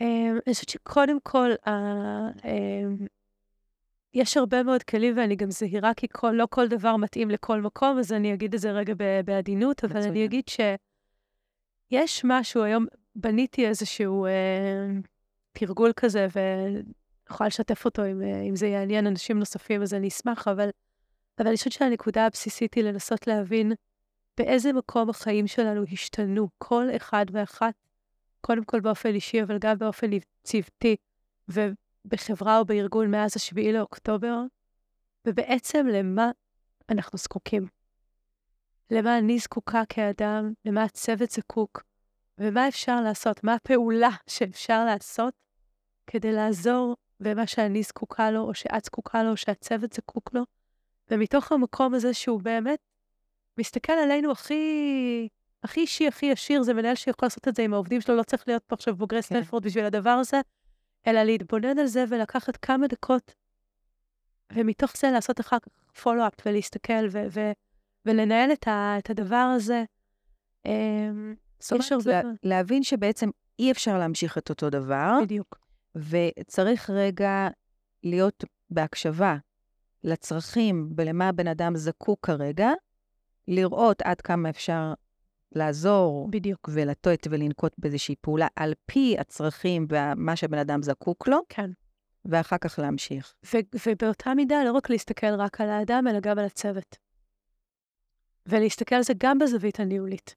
אמ, 0.00 0.38
אני 0.46 0.54
חושבת 0.54 0.68
שקודם 0.68 1.20
כל, 1.22 1.50
אמ, 1.66 3.06
יש 4.16 4.36
הרבה 4.36 4.62
מאוד 4.62 4.82
כלים, 4.82 5.18
ואני 5.18 5.36
גם 5.36 5.50
זהירה, 5.50 5.94
כי 5.94 6.06
כל, 6.12 6.30
לא 6.30 6.46
כל 6.50 6.68
דבר 6.68 6.96
מתאים 6.96 7.30
לכל 7.30 7.60
מקום, 7.60 7.98
אז 7.98 8.12
אני 8.12 8.34
אגיד 8.34 8.54
את 8.54 8.60
זה 8.60 8.70
רגע 8.70 8.94
בעדינות, 9.24 9.84
אבל 9.84 10.02
אני 10.02 10.24
אגיד 10.24 10.44
שיש 10.48 12.22
משהו, 12.24 12.62
היום 12.62 12.86
בניתי 13.14 13.66
איזשהו 13.66 14.26
אה, 14.26 14.86
תרגול 15.52 15.92
כזה, 15.96 16.26
ואני 16.36 16.82
יכולה 17.30 17.46
לשתף 17.46 17.84
אותו 17.84 18.06
אם, 18.06 18.22
אה, 18.22 18.40
אם 18.40 18.56
זה 18.56 18.66
יעניין 18.66 19.06
אנשים 19.06 19.38
נוספים, 19.38 19.82
אז 19.82 19.94
אני 19.94 20.08
אשמח, 20.08 20.48
אבל, 20.48 20.68
אבל 21.38 21.46
אני 21.46 21.56
חושבת 21.56 21.72
שהנקודה 21.72 22.26
הבסיסית 22.26 22.74
היא 22.74 22.84
לנסות 22.84 23.26
להבין 23.26 23.72
באיזה 24.38 24.72
מקום 24.72 25.10
החיים 25.10 25.46
שלנו 25.46 25.84
השתנו, 25.92 26.48
כל 26.58 26.86
אחד 26.96 27.26
ואחת, 27.32 27.74
קודם 28.40 28.64
כל 28.64 28.80
באופן 28.80 29.14
אישי, 29.14 29.42
אבל 29.42 29.58
גם 29.58 29.78
באופן 29.78 30.10
צוותי, 30.42 30.96
ובחברה 32.06 32.58
או 32.58 32.64
בארגון 32.64 33.10
מאז 33.10 33.36
השביעי 33.36 33.72
לאוקטובר, 33.72 34.38
ובעצם 35.26 35.86
למה 35.86 36.30
אנחנו 36.90 37.18
זקוקים. 37.18 37.66
למה 38.90 39.18
אני 39.18 39.38
זקוקה 39.38 39.82
כאדם, 39.88 40.52
למה 40.64 40.82
הצוות 40.82 41.30
זקוק, 41.30 41.82
ומה 42.38 42.68
אפשר 42.68 43.00
לעשות, 43.00 43.44
מה 43.44 43.54
הפעולה 43.54 44.10
שאפשר 44.26 44.84
לעשות 44.84 45.34
כדי 46.06 46.32
לעזור 46.32 46.96
במה 47.20 47.46
שאני 47.46 47.82
זקוקה 47.82 48.30
לו, 48.30 48.42
או 48.42 48.54
שאת 48.54 48.84
זקוקה 48.84 49.22
לו, 49.22 49.30
או 49.30 49.36
שהצוות 49.36 49.92
זקוק 49.92 50.34
לו. 50.34 50.42
ומתוך 51.10 51.52
המקום 51.52 51.94
הזה 51.94 52.14
שהוא 52.14 52.40
באמת 52.40 52.78
מסתכל 53.58 53.92
עלינו 53.92 54.32
הכי, 54.32 55.28
הכי 55.62 55.80
אישי, 55.80 56.08
הכי 56.08 56.26
ישיר, 56.26 56.62
זה 56.62 56.74
מנהל 56.74 56.94
שיכול 56.94 57.26
לעשות 57.26 57.48
את 57.48 57.54
זה 57.54 57.62
עם 57.62 57.74
העובדים 57.74 58.00
שלו, 58.00 58.16
לא 58.16 58.22
צריך 58.22 58.48
להיות 58.48 58.62
פה 58.66 58.74
עכשיו 58.74 58.96
בוגרי 58.96 59.22
כן. 59.22 59.26
סטנפורד 59.26 59.66
בשביל 59.66 59.84
הדבר 59.84 60.10
הזה, 60.10 60.40
אלא 61.06 61.22
להתבונן 61.22 61.78
על 61.78 61.86
זה 61.86 62.04
ולקחת 62.08 62.56
כמה 62.56 62.86
דקות, 62.86 63.34
ומתוך 64.52 64.96
זה 64.96 65.10
לעשות 65.10 65.40
אחר 65.40 65.58
כך 65.58 66.00
פולו-אפ 66.02 66.34
ולהסתכל 66.46 67.06
ו- 67.10 67.26
ו- 67.30 67.52
ולנהל 68.06 68.52
את, 68.52 68.68
ה- 68.68 68.94
את 68.98 69.10
הדבר 69.10 69.52
הזה. 69.56 69.84
אמ, 70.66 71.34
זאת 71.58 71.72
אומרת, 71.72 72.06
לה, 72.06 72.20
להבין 72.42 72.82
שבעצם 72.82 73.30
אי 73.58 73.70
אפשר 73.72 73.98
להמשיך 73.98 74.38
את 74.38 74.50
אותו 74.50 74.70
דבר. 74.70 75.18
בדיוק. 75.22 75.58
וצריך 75.96 76.90
רגע 76.90 77.48
להיות 78.02 78.44
בהקשבה 78.70 79.36
לצרכים 80.04 80.90
ולמה 80.96 81.28
הבן 81.28 81.46
אדם 81.48 81.76
זקוק 81.76 82.26
כרגע, 82.26 82.70
לראות 83.48 84.02
עד 84.02 84.20
כמה 84.20 84.50
אפשר 84.50 84.94
לעזור. 85.56 86.28
בדיוק. 86.30 86.68
ולטות 86.72 87.26
ולנקוט 87.30 87.72
באיזושהי 87.78 88.14
פעולה 88.20 88.46
על 88.56 88.72
פי 88.86 89.16
הצרכים 89.18 89.86
ומה 89.88 90.36
שהבן 90.36 90.58
אדם 90.58 90.82
זקוק 90.82 91.28
לו. 91.28 91.38
כן. 91.48 91.70
ואחר 92.24 92.58
כך 92.58 92.78
להמשיך. 92.78 93.34
ו- 93.54 93.76
ובאותה 93.86 94.34
מידה, 94.34 94.64
לא 94.64 94.72
רק 94.72 94.90
להסתכל 94.90 95.34
רק 95.34 95.60
על 95.60 95.70
האדם, 95.70 96.04
אלא 96.10 96.20
גם 96.20 96.38
על 96.38 96.44
הצוות. 96.44 96.96
ולהסתכל 98.46 98.94
על 98.94 99.02
זה 99.02 99.12
גם 99.18 99.38
בזווית 99.38 99.80
הניהולית. 99.80 100.34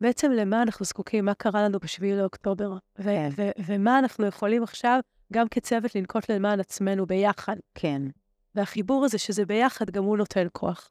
בעצם 0.00 0.30
למה 0.30 0.62
אנחנו 0.62 0.84
זקוקים, 0.84 1.24
מה 1.24 1.34
קרה 1.34 1.62
לנו 1.62 1.78
ב-7 1.78 2.04
לאוקטובר, 2.04 2.72
ו- 2.98 3.02
כן. 3.02 3.28
ו- 3.36 3.50
ומה 3.66 3.98
אנחנו 3.98 4.26
יכולים 4.26 4.62
עכשיו, 4.62 5.00
גם 5.32 5.48
כצוות, 5.48 5.94
לנקוט 5.94 6.30
למען 6.30 6.60
עצמנו 6.60 7.06
ביחד. 7.06 7.56
כן. 7.74 8.02
והחיבור 8.54 9.04
הזה 9.04 9.18
שזה 9.18 9.46
ביחד, 9.46 9.90
גם 9.90 10.04
הוא 10.04 10.16
נותן 10.16 10.46
כוח. 10.52 10.90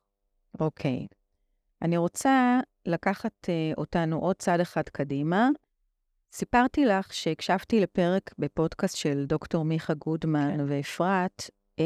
אוקיי. 0.59 1.07
אני 1.81 1.97
רוצה 1.97 2.59
לקחת 2.85 3.31
uh, 3.45 3.77
אותנו 3.77 4.19
עוד 4.19 4.35
צעד 4.35 4.59
אחד 4.59 4.89
קדימה. 4.89 5.49
סיפרתי 6.33 6.85
לך 6.85 7.13
שהקשבתי 7.13 7.79
לפרק 7.79 8.33
בפודקאסט 8.39 8.97
של 8.97 9.25
דוקטור 9.25 9.65
מיכה 9.65 9.93
גודמן 9.93 10.57
כן. 10.57 10.65
ואפרת, 10.67 11.49
um, 11.79 11.83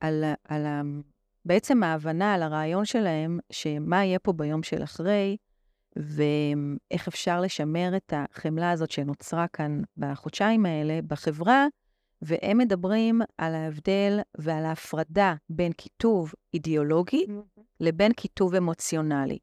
על, 0.00 0.24
על 0.44 0.66
ה, 0.66 0.82
בעצם 1.44 1.82
ההבנה, 1.82 2.34
על 2.34 2.42
הרעיון 2.42 2.84
שלהם, 2.84 3.38
שמה 3.52 4.04
יהיה 4.04 4.18
פה 4.18 4.32
ביום 4.32 4.62
של 4.62 4.82
אחרי, 4.82 5.36
ואיך 5.96 7.08
אפשר 7.08 7.40
לשמר 7.40 7.96
את 7.96 8.12
החמלה 8.16 8.70
הזאת 8.70 8.90
שנוצרה 8.90 9.48
כאן 9.48 9.82
בחודשיים 9.96 10.66
האלה 10.66 11.00
בחברה, 11.06 11.66
והם 12.22 12.58
מדברים 12.58 13.20
על 13.38 13.54
ההבדל 13.54 14.20
ועל 14.38 14.64
ההפרדה 14.64 15.34
בין 15.50 15.72
כיתוב 15.72 16.32
אידיאולוגי 16.54 17.24
mm-hmm. 17.28 17.60
לבין 17.80 18.12
כיתוב 18.12 18.54
אמוציונלי. 18.54 19.38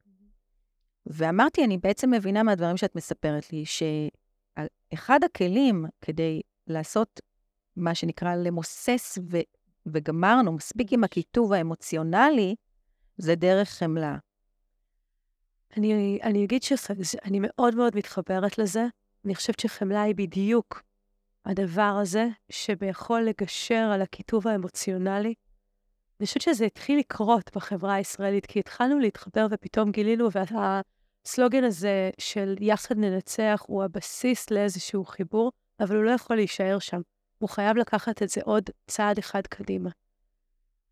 ואמרתי, 1.06 1.66
אני 1.66 1.78
בעצם 1.78 2.12
מבינה 2.12 2.44
מהדברים 2.44 2.78
שאת 2.78 2.96
מספרת 2.96 3.54
לי, 3.54 3.64
שאחד 3.66 5.20
הכלים 5.24 5.86
כדי 6.02 6.42
לעשות 6.68 7.20
מה 7.76 7.96
שנקרא 7.96 8.36
למוסס 8.36 9.18
ו- 9.32 9.38
וגמרנו, 9.86 10.52
מספיק 10.52 10.94
עם 10.94 11.04
הכיתוב 11.04 11.54
האמוציונלי, 11.54 12.56
זה 13.18 13.36
דרך 13.36 13.70
חמלה. 13.70 14.18
אני, 15.78 16.20
אני 16.24 16.46
אגיד 16.46 16.64
שאני 16.64 17.40
מאוד 17.42 17.76
מאוד 17.76 17.96
מתחברת 17.96 18.58
לזה. 18.58 18.86
אני 19.26 19.36
חושבת 19.36 19.60
שחמלה 19.60 20.02
היא 20.02 20.16
בדיוק 20.16 20.84
הדבר 21.46 21.98
הזה 22.02 22.28
שביכול 22.50 23.22
לגשר 23.22 23.90
על 23.94 24.02
הכיתוב 24.02 24.48
האמוציונלי 24.48 25.34
אני 26.22 26.28
חושבת 26.28 26.42
שזה 26.42 26.66
התחיל 26.66 27.00
לקרות 27.00 27.52
בחברה 27.56 27.94
הישראלית, 27.94 28.46
כי 28.46 28.60
התחלנו 28.60 29.00
להתחבר 29.00 29.48
ופתאום 29.52 29.92
גילינו, 29.92 30.28
והסלוגן 30.32 31.64
הזה 31.64 32.10
של 32.18 32.56
יחד 32.60 32.98
ננצח 32.98 33.64
הוא 33.68 33.84
הבסיס 33.84 34.52
לאיזשהו 34.52 35.06
חיבור, 35.06 35.52
אבל 35.80 35.96
הוא 35.96 36.04
לא 36.04 36.12
יכול 36.12 36.36
להישאר 36.36 36.80
שם. 36.80 37.02
הוא 37.38 37.50
חייב 37.50 37.78
לקחת 37.78 38.24
את 38.24 38.30
זה 38.30 38.42
עוד 38.44 38.70
צעד 38.88 39.18
אחד 39.18 39.48
קדימה. 39.48 39.90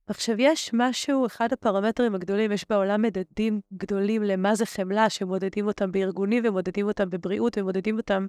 עכשיו, 0.08 0.36
יש 0.40 0.70
משהו, 0.74 1.26
אחד 1.26 1.54
הפרמטרים 1.54 2.16
הגדולים, 2.16 2.52
יש 2.52 2.66
בעולם 2.70 3.02
מדדים 3.02 3.62
גדולים 3.74 4.24
למה 4.24 4.56
זה 4.56 4.66
חמלה, 4.66 5.10
שמודדים 5.10 5.68
אותם 5.68 5.92
בארגונים 5.92 6.44
ומודדים 6.46 6.88
אותם 6.88 7.10
בבריאות 7.10 7.58
ומודדים 7.58 7.98
אותם, 7.98 8.28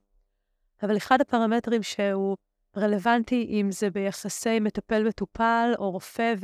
אבל 0.83 0.97
אחד 0.97 1.21
הפרמטרים 1.21 1.83
שהוא 1.83 2.37
רלוונטי, 2.77 3.47
אם 3.61 3.73
זה 3.73 3.91
ביחסי 3.91 4.61
מטפל-מטופל, 4.61 5.73
או 5.79 5.91
רופא 5.91 6.35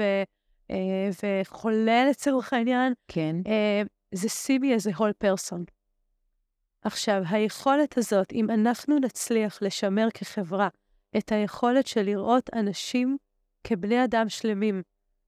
וחולה 1.23 2.05
לצורך 2.11 2.53
העניין, 2.53 2.93
כן. 3.09 3.37
אה, 3.47 3.83
זה 4.13 4.29
me 4.59 4.81
as 4.81 4.95
a 4.95 4.99
whole 4.99 5.25
person. 5.25 5.61
עכשיו, 6.83 7.23
היכולת 7.31 7.99
הזאת, 7.99 8.33
אם 8.33 8.51
אנחנו 8.51 8.99
נצליח 8.99 9.63
לשמר 9.63 10.09
כחברה 10.15 10.69
את 11.19 11.33
היכולת 11.33 11.87
של 11.87 12.03
לראות 12.03 12.51
אנשים 12.55 13.17
כבני 13.65 14.05
אדם 14.05 14.29
שלמים, 14.29 14.83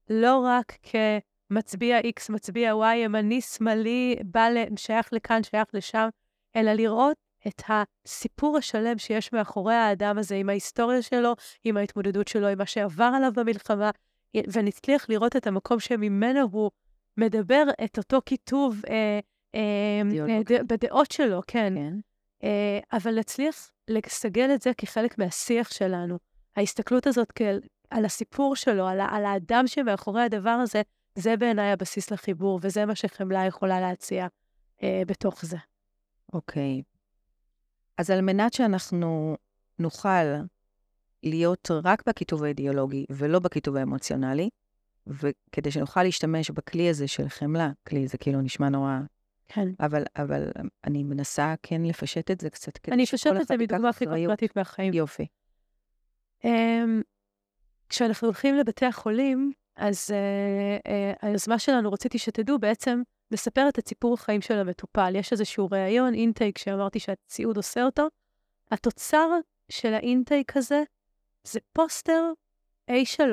לא 0.09 0.43
רק 0.45 0.77
כמצביע 0.83 1.99
X, 1.99 2.31
מצביע 2.31 2.73
Y, 2.73 2.95
ימני, 2.95 3.41
שמאלי, 3.41 4.15
בא, 4.25 4.47
שייך 4.75 5.09
לכאן, 5.11 5.43
שייך 5.43 5.67
לשם, 5.73 6.09
אלא 6.55 6.71
לראות 6.73 7.17
את 7.47 7.61
הסיפור 7.67 8.57
השלם 8.57 8.97
שיש 8.97 9.33
מאחורי 9.33 9.73
האדם 9.73 10.17
הזה, 10.17 10.35
עם 10.35 10.49
ההיסטוריה 10.49 11.01
שלו, 11.01 11.35
עם 11.63 11.77
ההתמודדות 11.77 12.27
שלו, 12.27 12.47
עם 12.47 12.57
מה 12.57 12.65
שעבר 12.65 13.11
עליו 13.15 13.31
במלחמה, 13.35 13.89
ונצליח 14.53 15.09
לראות 15.09 15.35
את 15.35 15.47
המקום 15.47 15.79
שממנו 15.79 16.47
הוא 16.51 16.71
מדבר 17.17 17.63
את 17.83 17.97
אותו 17.97 18.21
כיתוב 18.25 18.81
אה, 18.89 19.19
אה, 19.55 20.01
אה, 20.29 20.63
בדעות 20.67 21.11
שלו, 21.11 21.41
כן. 21.47 21.73
כן. 21.75 21.93
אה, 22.43 22.79
אבל 22.97 23.19
נצליח 23.19 23.71
לסגל 23.87 24.49
את 24.53 24.61
זה 24.61 24.71
כחלק 24.77 25.17
מהשיח 25.17 25.71
שלנו. 25.71 26.17
ההסתכלות 26.55 27.07
הזאת 27.07 27.31
כאל, 27.31 27.59
על 27.89 28.05
הסיפור 28.05 28.55
שלו, 28.55 28.87
על, 28.87 29.01
על 29.01 29.25
האדם 29.25 29.67
שמאחורי 29.67 30.21
הדבר 30.21 30.49
הזה, 30.49 30.81
זה 31.15 31.37
בעיניי 31.37 31.71
הבסיס 31.71 32.11
לחיבור, 32.11 32.59
וזה 32.61 32.85
מה 32.85 32.95
שחמלה 32.95 33.45
יכולה 33.45 33.81
להציע 33.81 34.27
אה, 34.83 35.01
בתוך 35.07 35.45
זה. 35.45 35.57
אוקיי. 36.33 36.81
אז 37.97 38.09
על 38.09 38.21
מנת 38.21 38.53
שאנחנו 38.53 39.37
נוכל 39.79 40.25
להיות 41.23 41.71
רק 41.83 42.03
בכיתוב 42.07 42.43
האידיאולוגי 42.43 43.05
ולא 43.09 43.39
בכיתוב 43.39 43.75
האמוציונלי, 43.75 44.49
וכדי 45.07 45.71
שנוכל 45.71 46.03
להשתמש 46.03 46.51
בכלי 46.51 46.89
הזה 46.89 47.07
של 47.07 47.29
חמלה, 47.29 47.71
כלי 47.87 48.07
זה 48.07 48.17
כאילו 48.17 48.41
נשמע 48.41 48.69
נורא... 48.69 48.99
כן. 49.47 49.67
אבל, 49.79 50.03
אבל 50.15 50.51
אני 50.83 51.03
מנסה 51.03 51.53
כן 51.63 51.81
לפשט 51.81 52.31
את 52.31 52.41
זה 52.41 52.49
קצת, 52.49 52.77
כדי 52.77 52.95
אני 52.95 53.03
אפשט 53.03 53.27
את 53.41 53.47
זה 53.47 53.57
בדוגמה 53.57 53.89
הכי 53.89 54.05
קונקרטית 54.05 54.55
מהחיים. 54.55 54.93
יופי. 54.93 55.25
Um, 56.43 56.47
כשאנחנו 57.89 58.27
הולכים 58.27 58.55
לבתי 58.55 58.85
החולים, 58.85 59.51
אז 59.75 60.09
uh, 60.09 60.87
uh, 60.87 61.27
היוזמה 61.27 61.59
שלנו, 61.59 61.91
רציתי 61.91 62.17
שתדעו, 62.17 62.59
בעצם 62.59 63.01
מספר 63.31 63.69
את 63.69 63.77
הסיפור 63.77 64.13
החיים 64.13 64.41
של 64.41 64.59
המטופל. 64.59 65.15
יש 65.15 65.31
איזשהו 65.31 65.67
ראיון, 65.71 66.13
אינטייק, 66.13 66.57
שאמרתי 66.57 66.99
שהציוד 66.99 67.57
עושה 67.57 67.83
אותו. 67.83 68.07
התוצר 68.71 69.29
של 69.71 69.93
האינטייק 69.93 70.57
הזה 70.57 70.83
זה 71.51 71.59
פוסטר 71.73 72.31
A3, 72.91 73.23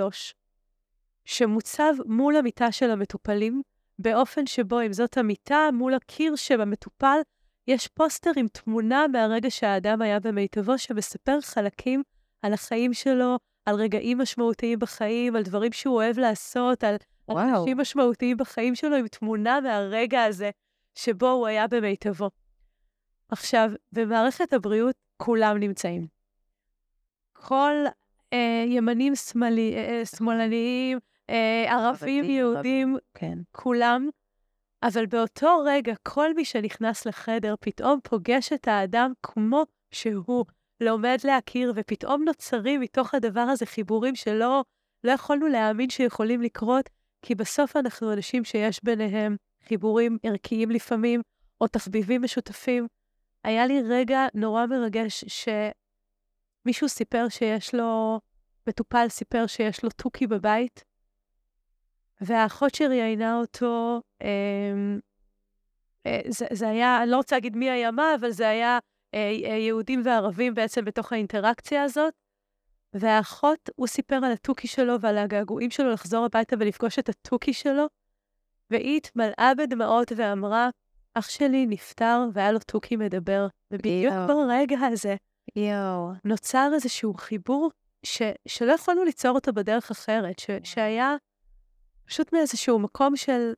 שמוצב 1.25 1.93
מול 2.07 2.37
המיטה 2.37 2.73
של 2.73 2.91
המטופלים, 2.91 3.63
באופן 3.99 4.47
שבו, 4.47 4.81
אם 4.81 4.93
זאת 4.93 5.19
המיטה, 5.19 5.69
מול 5.73 5.95
הקיר 5.95 6.37
שבמטופל, 6.37 7.19
יש 7.67 7.89
פוסטר 7.89 8.31
עם 8.37 8.49
תמונה 8.49 9.07
מהרגע 9.09 9.51
שהאדם 9.51 10.03
היה 10.03 10.21
במיטבו, 10.21 10.79
שמספר 10.79 11.41
חלקים 11.41 12.03
על 12.43 12.53
החיים 12.53 12.95
שלו, 12.95 13.39
על 13.67 13.75
רגעים 13.75 14.19
משמעותיים 14.19 14.79
בחיים, 14.79 15.37
על 15.37 15.43
דברים 15.43 15.73
שהוא 15.73 15.95
אוהב 15.95 16.19
לעשות, 16.19 16.85
על 16.85 16.97
אנשים 17.31 17.77
משמעותיים 17.79 18.37
בחיים 18.37 18.75
שלו, 18.75 18.97
עם 18.97 19.09
תמונה 19.09 19.61
מהרגע 19.61 20.25
הזה 20.25 20.51
שבו 20.95 21.31
הוא 21.31 21.47
היה 21.47 21.67
במיטבו. 21.67 22.31
עכשיו, 23.29 23.71
במערכת 23.93 24.53
הבריאות 24.53 24.95
כולם 25.17 25.59
נמצאים. 25.59 26.07
כל 27.33 27.75
אה, 28.33 28.65
ימנים 28.67 29.15
שמאלי, 29.15 29.75
אה, 29.77 29.99
אה 29.99 30.07
שמאלניים, 30.07 30.99
אה, 31.31 31.67
ערבים, 31.69 32.25
יהודים, 32.25 32.97
כן. 33.15 33.39
כולם. 33.53 34.09
אבל 34.83 35.07
באותו 35.07 35.63
רגע, 35.67 35.95
כל 36.03 36.35
מי 36.35 36.45
שנכנס 36.45 37.07
לחדר 37.07 37.55
פתאום 37.61 38.01
פוגש 38.03 38.53
את 38.53 38.69
האדם 38.69 39.13
כמו 39.23 39.65
שהוא 39.91 40.45
לומד 40.81 41.19
להכיר, 41.25 41.73
ופתאום 41.77 42.25
נוצרים 42.25 42.81
מתוך 42.81 43.15
הדבר 43.15 43.41
הזה 43.41 43.67
חיבורים 43.67 44.15
שלא 44.15 44.65
לא 45.05 45.13
יכולנו 45.13 45.47
להאמין 45.47 45.91
שיכולים 45.91 46.43
לקרות, 46.43 46.91
כי 47.23 47.35
בסוף 47.35 47.77
אנחנו 47.77 48.13
אנשים 48.13 48.45
שיש 48.45 48.81
ביניהם 48.85 49.37
חיבורים 49.69 50.19
ערכיים 50.23 50.71
לפעמים, 50.71 51.21
או 51.61 51.69
תחביבים 51.69 52.23
משותפים. 52.23 52.87
היה 53.45 53.67
לי 53.67 53.83
רגע 53.83 54.27
נורא 54.35 54.67
מרגש 54.67 55.25
שמישהו 56.67 56.89
סיפר 56.89 57.29
שיש 57.29 57.75
לו, 57.75 58.21
מטופל 58.67 59.09
סיפר 59.09 59.47
שיש 59.47 59.85
לו 59.85 59.91
תוכי 59.91 60.27
בבית, 60.27 60.85
והאחות 62.21 62.75
שראיינה 62.75 63.39
אותו, 63.39 64.01
אה, 64.23 64.29
אה, 66.07 66.21
זה, 66.29 66.47
זה 66.53 66.69
היה, 66.69 67.03
אני 67.03 67.11
לא 67.11 67.17
רוצה 67.17 67.37
להגיד 67.37 67.57
מי 67.57 67.71
היה 67.71 67.91
מה, 67.91 68.15
אבל 68.21 68.31
זה 68.31 68.49
היה 68.49 68.79
אה, 69.15 69.19
אה, 69.45 69.57
יהודים 69.57 70.03
וערבים 70.05 70.55
בעצם 70.55 70.85
בתוך 70.85 71.13
האינטראקציה 71.13 71.83
הזאת. 71.83 72.15
והאחות, 72.93 73.71
הוא 73.77 73.87
סיפר 73.87 74.17
על 74.17 74.33
התוכי 74.33 74.69
שלו 74.69 75.01
ועל 75.01 75.19
הגעגועים 75.19 75.71
שלו 75.71 75.91
לחזור 75.91 76.25
הביתה 76.25 76.57
ולפגוש 76.61 76.99
את 76.99 77.09
התוכי 77.09 77.53
שלו, 77.53 77.87
והיא 78.71 78.97
התמלאה 78.97 79.53
בדמעות 79.59 80.13
ואמרה, 80.17 80.69
אח 81.15 81.29
שלי 81.29 81.67
נפטר 81.67 82.25
והיה 82.33 82.53
לו 82.53 82.59
תוכי 82.59 82.97
מדבר. 82.97 83.47
ובדיוק 83.71 84.15
ברגע 84.29 84.79
הזה, 84.79 85.17
יואו. 85.57 86.13
נוצר 86.25 86.71
איזשהו 86.75 87.15
חיבור 87.15 87.71
ש, 88.03 88.23
שלא 88.49 88.73
יכולנו 88.73 89.05
ליצור 89.05 89.31
אותו 89.31 89.53
בדרך 89.53 89.91
אחרת, 89.91 90.39
ש, 90.39 90.51
שהיה 90.65 91.17
פשוט 92.07 92.33
מאיזשהו 92.33 92.79
מקום 92.79 93.17
של... 93.17 93.53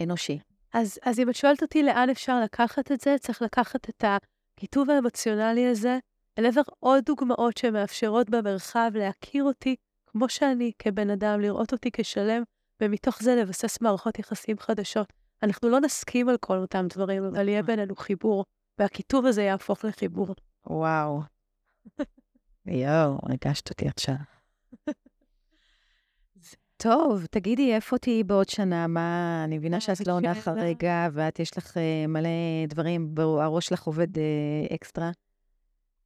אנושי. 0.00 0.38
אז, 0.74 0.98
אז 1.02 1.18
אם 1.18 1.30
את 1.30 1.34
שואלת 1.34 1.62
אותי 1.62 1.82
לאן 1.82 2.10
אפשר 2.10 2.40
לקחת 2.40 2.92
את 2.92 3.00
זה, 3.00 3.16
צריך 3.20 3.42
לקחת 3.42 3.88
את 3.88 4.04
הכיתוב 4.04 4.90
האמוציונלי 4.90 5.66
הזה 5.66 5.98
אל 6.38 6.46
עבר 6.46 6.62
עוד 6.80 7.04
דוגמאות 7.04 7.56
שמאפשרות 7.56 8.30
במרחב 8.30 8.90
להכיר 8.94 9.44
אותי 9.44 9.76
כמו 10.06 10.28
שאני 10.28 10.72
כבן 10.78 11.10
אדם, 11.10 11.40
לראות 11.40 11.72
אותי 11.72 11.90
כשלם, 11.92 12.42
ומתוך 12.82 13.22
זה 13.22 13.36
לבסס 13.36 13.80
מערכות 13.80 14.18
יחסים 14.18 14.58
חדשות. 14.58 15.12
אנחנו 15.42 15.68
לא 15.68 15.80
נסכים 15.80 16.28
על 16.28 16.36
כל 16.36 16.56
אותם 16.56 16.86
דברים, 16.88 17.24
אבל 17.24 17.48
יהיה 17.48 17.62
נכון. 17.62 17.76
בינינו 17.76 17.96
חיבור, 17.96 18.44
והכיתוב 18.78 19.26
הזה 19.26 19.42
יהפוך 19.42 19.84
לחיבור. 19.84 20.34
וואו. 20.66 21.20
יואו, 22.66 23.18
ריגשת 23.28 23.70
אותי 23.70 23.88
עכשיו. 23.88 24.14
טוב, 26.76 27.26
תגידי, 27.26 27.74
איפה 27.74 27.98
תהיי 27.98 28.24
בעוד 28.24 28.48
שנה? 28.48 28.86
מה, 28.86 29.42
אני 29.44 29.58
מבינה 29.58 29.80
שאת 29.80 30.06
לא 30.06 30.12
עונה 30.12 30.42
כרגע, 30.42 31.08
ואת 31.12 31.40
יש 31.40 31.58
לך 31.58 31.76
uh, 31.76 32.08
מלא 32.08 32.28
דברים, 32.68 33.14
הראש 33.18 33.66
שלך 33.66 33.82
עובד 33.82 34.16
uh, 34.16 34.74
אקסטרה. 34.74 35.10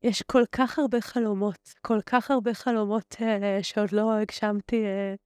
יש 0.02 0.22
כל 0.22 0.42
כך 0.52 0.78
הרבה 0.78 1.00
חלומות, 1.00 1.74
כל 1.80 2.00
כך 2.06 2.30
הרבה 2.30 2.54
חלומות 2.54 3.16
uh, 3.18 3.22
שעוד 3.62 3.92
לא 3.92 4.12
הגשמתי, 4.12 4.84
uh, 4.84 5.18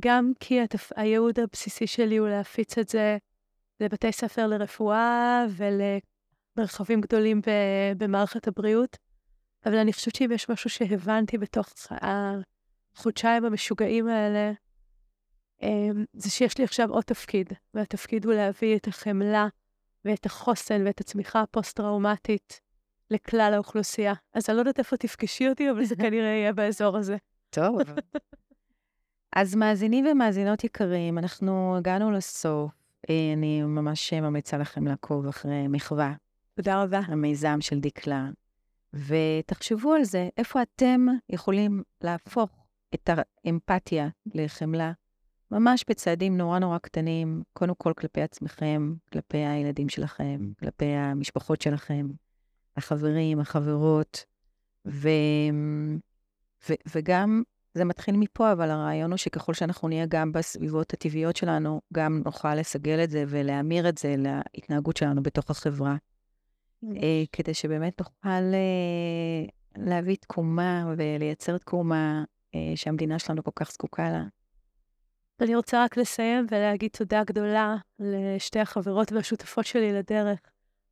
גם 0.00 0.32
כי 0.40 0.60
התפ... 0.60 0.92
הייעוד 0.96 1.40
הבסיסי 1.40 1.86
שלי 1.86 2.16
הוא 2.16 2.28
להפיץ 2.28 2.78
את 2.78 2.88
זה 2.88 3.16
לבתי 3.80 4.12
ספר 4.12 4.46
לרפואה 4.46 5.44
ולמרחבים 6.56 7.00
גדולים. 7.00 7.40
במערכת 7.98 8.48
הבריאות, 8.48 8.96
אבל 9.66 9.76
אני 9.76 9.92
חושבת 9.92 10.14
שאם 10.14 10.32
יש 10.32 10.50
משהו 10.50 10.70
שהבנתי 10.70 11.38
בתוך 11.38 11.68
החודשיים 11.90 13.44
המשוגעים 13.44 14.08
האלה, 14.08 14.52
אמ, 15.62 16.04
זה 16.12 16.30
שיש 16.30 16.58
לי 16.58 16.64
עכשיו 16.64 16.90
עוד 16.90 17.04
תפקיד, 17.04 17.52
והתפקיד 17.74 18.24
הוא 18.24 18.34
להביא 18.34 18.76
את 18.76 18.88
החמלה 18.88 19.48
ואת 20.04 20.26
החוסן 20.26 20.86
ואת 20.86 21.00
הצמיחה 21.00 21.40
הפוסט-טראומטית 21.40 22.60
לכלל 23.10 23.50
האוכלוסייה. 23.54 24.14
אז 24.34 24.48
אני 24.48 24.56
לא 24.56 24.60
יודעת 24.60 24.78
איפה 24.78 24.96
תפגשי 24.96 25.48
אותי, 25.48 25.70
אבל 25.70 25.84
זה 25.84 25.96
כנראה 26.02 26.26
יהיה 26.28 26.52
באזור 26.52 26.96
הזה. 26.96 27.16
טוב. 27.50 27.78
אז 29.36 29.54
מאזינים 29.54 30.06
ומאזינות 30.06 30.64
יקרים, 30.64 31.18
אנחנו 31.18 31.76
הגענו 31.76 32.10
לסוף. 32.10 32.70
אה, 33.10 33.32
אני 33.32 33.62
ממש 33.62 34.12
ממליצה 34.12 34.58
לכם 34.58 34.86
לעקוב 34.86 35.26
אחרי 35.26 35.68
מחווה. 35.68 36.12
תודה 36.54 36.82
רבה. 36.82 36.98
המיזם 36.98 37.60
של 37.60 37.80
דקלה. 37.80 38.28
ותחשבו 38.92 39.92
על 39.92 40.04
זה, 40.04 40.28
איפה 40.36 40.62
אתם 40.62 41.06
יכולים 41.30 41.82
להפוך 42.00 42.66
את 42.94 43.10
האמפתיה 43.44 44.08
לחמלה 44.34 44.92
ממש 45.50 45.84
בצעדים 45.88 46.36
נורא 46.36 46.58
נורא 46.58 46.78
קטנים, 46.78 47.42
קודם 47.52 47.74
כל 47.74 47.92
כלפי 47.96 48.22
עצמכם, 48.22 48.94
כלפי 49.12 49.38
הילדים 49.38 49.88
שלכם, 49.88 50.52
כלפי 50.58 50.84
המשפחות 50.84 51.62
שלכם, 51.62 52.06
החברים, 52.76 53.40
החברות, 53.40 54.24
ו... 54.86 55.08
ו... 56.68 56.72
וגם 56.94 57.42
זה 57.74 57.84
מתחיל 57.84 58.16
מפה, 58.16 58.52
אבל 58.52 58.70
הרעיון 58.70 59.10
הוא 59.10 59.16
שככל 59.16 59.54
שאנחנו 59.54 59.88
נהיה 59.88 60.06
גם 60.06 60.32
בסביבות 60.32 60.92
הטבעיות 60.92 61.36
שלנו, 61.36 61.80
גם 61.92 62.22
נוכל 62.24 62.54
לסגל 62.54 63.04
את 63.04 63.10
זה 63.10 63.24
ולהמיר 63.28 63.88
את 63.88 63.98
זה 63.98 64.14
להתנהגות 64.18 64.96
שלנו 64.96 65.22
בתוך 65.22 65.50
החברה. 65.50 65.96
אה, 66.96 67.24
כדי 67.32 67.54
שבאמת 67.54 68.00
נוכל 68.00 68.28
אה, 68.54 69.44
להביא 69.76 70.16
תקומה 70.16 70.94
ולייצר 70.96 71.58
תקומה 71.58 72.24
אה, 72.54 72.72
שהמדינה 72.76 73.18
שלנו 73.18 73.44
כל 73.44 73.50
כך 73.54 73.72
זקוקה 73.72 74.10
לה. 74.10 74.24
אני 75.40 75.54
רוצה 75.54 75.84
רק 75.84 75.96
לסיים 75.96 76.46
ולהגיד 76.50 76.90
תודה 76.90 77.24
גדולה 77.24 77.76
לשתי 77.98 78.60
החברות 78.60 79.12
והשותפות 79.12 79.66
שלי 79.66 79.92
לדרך, 79.92 80.40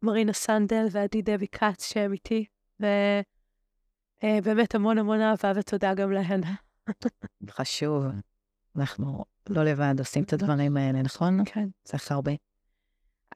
מרינה 0.02 0.32
סנדל 0.32 0.86
ועדי 0.90 1.22
דבי 1.22 1.48
כץ, 1.48 1.84
שהם 1.92 2.12
איתי, 2.12 2.44
ובאמת 4.24 4.74
המון 4.74 4.98
המון 4.98 5.20
אהבה 5.20 5.52
ותודה 5.56 5.94
גם 5.94 6.12
להן. 6.12 6.40
חשוב. 7.50 8.04
אנחנו 8.76 9.24
לא 9.48 9.64
לבד 9.64 9.94
עושים 9.98 10.22
את 10.22 10.32
הדברים 10.32 10.76
האלה, 10.76 11.02
נכון? 11.02 11.44
כן. 11.44 11.68
צריך 11.84 12.12
הרבה. 12.12 12.32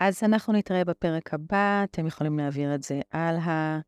אז 0.00 0.22
אנחנו 0.22 0.52
נתראה 0.52 0.84
בפרק 0.84 1.34
הבא, 1.34 1.84
אתם 1.84 2.06
יכולים 2.06 2.38
להעביר 2.38 2.74
את 2.74 2.82
זה 2.82 3.00
הלאה. 3.12 3.80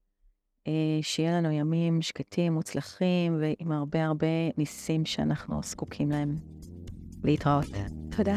אה, 0.66 0.98
שיהיה 1.02 1.38
לנו 1.38 1.50
ימים 1.50 2.02
שקטים, 2.02 2.52
מוצלחים, 2.52 3.40
ועם 3.40 3.72
הרבה 3.72 4.04
הרבה 4.04 4.26
ניסים 4.58 5.04
שאנחנו 5.04 5.62
זקוקים 5.62 6.10
להם. 6.10 6.36
להתראות. 7.24 7.66
תודה. 8.16 8.36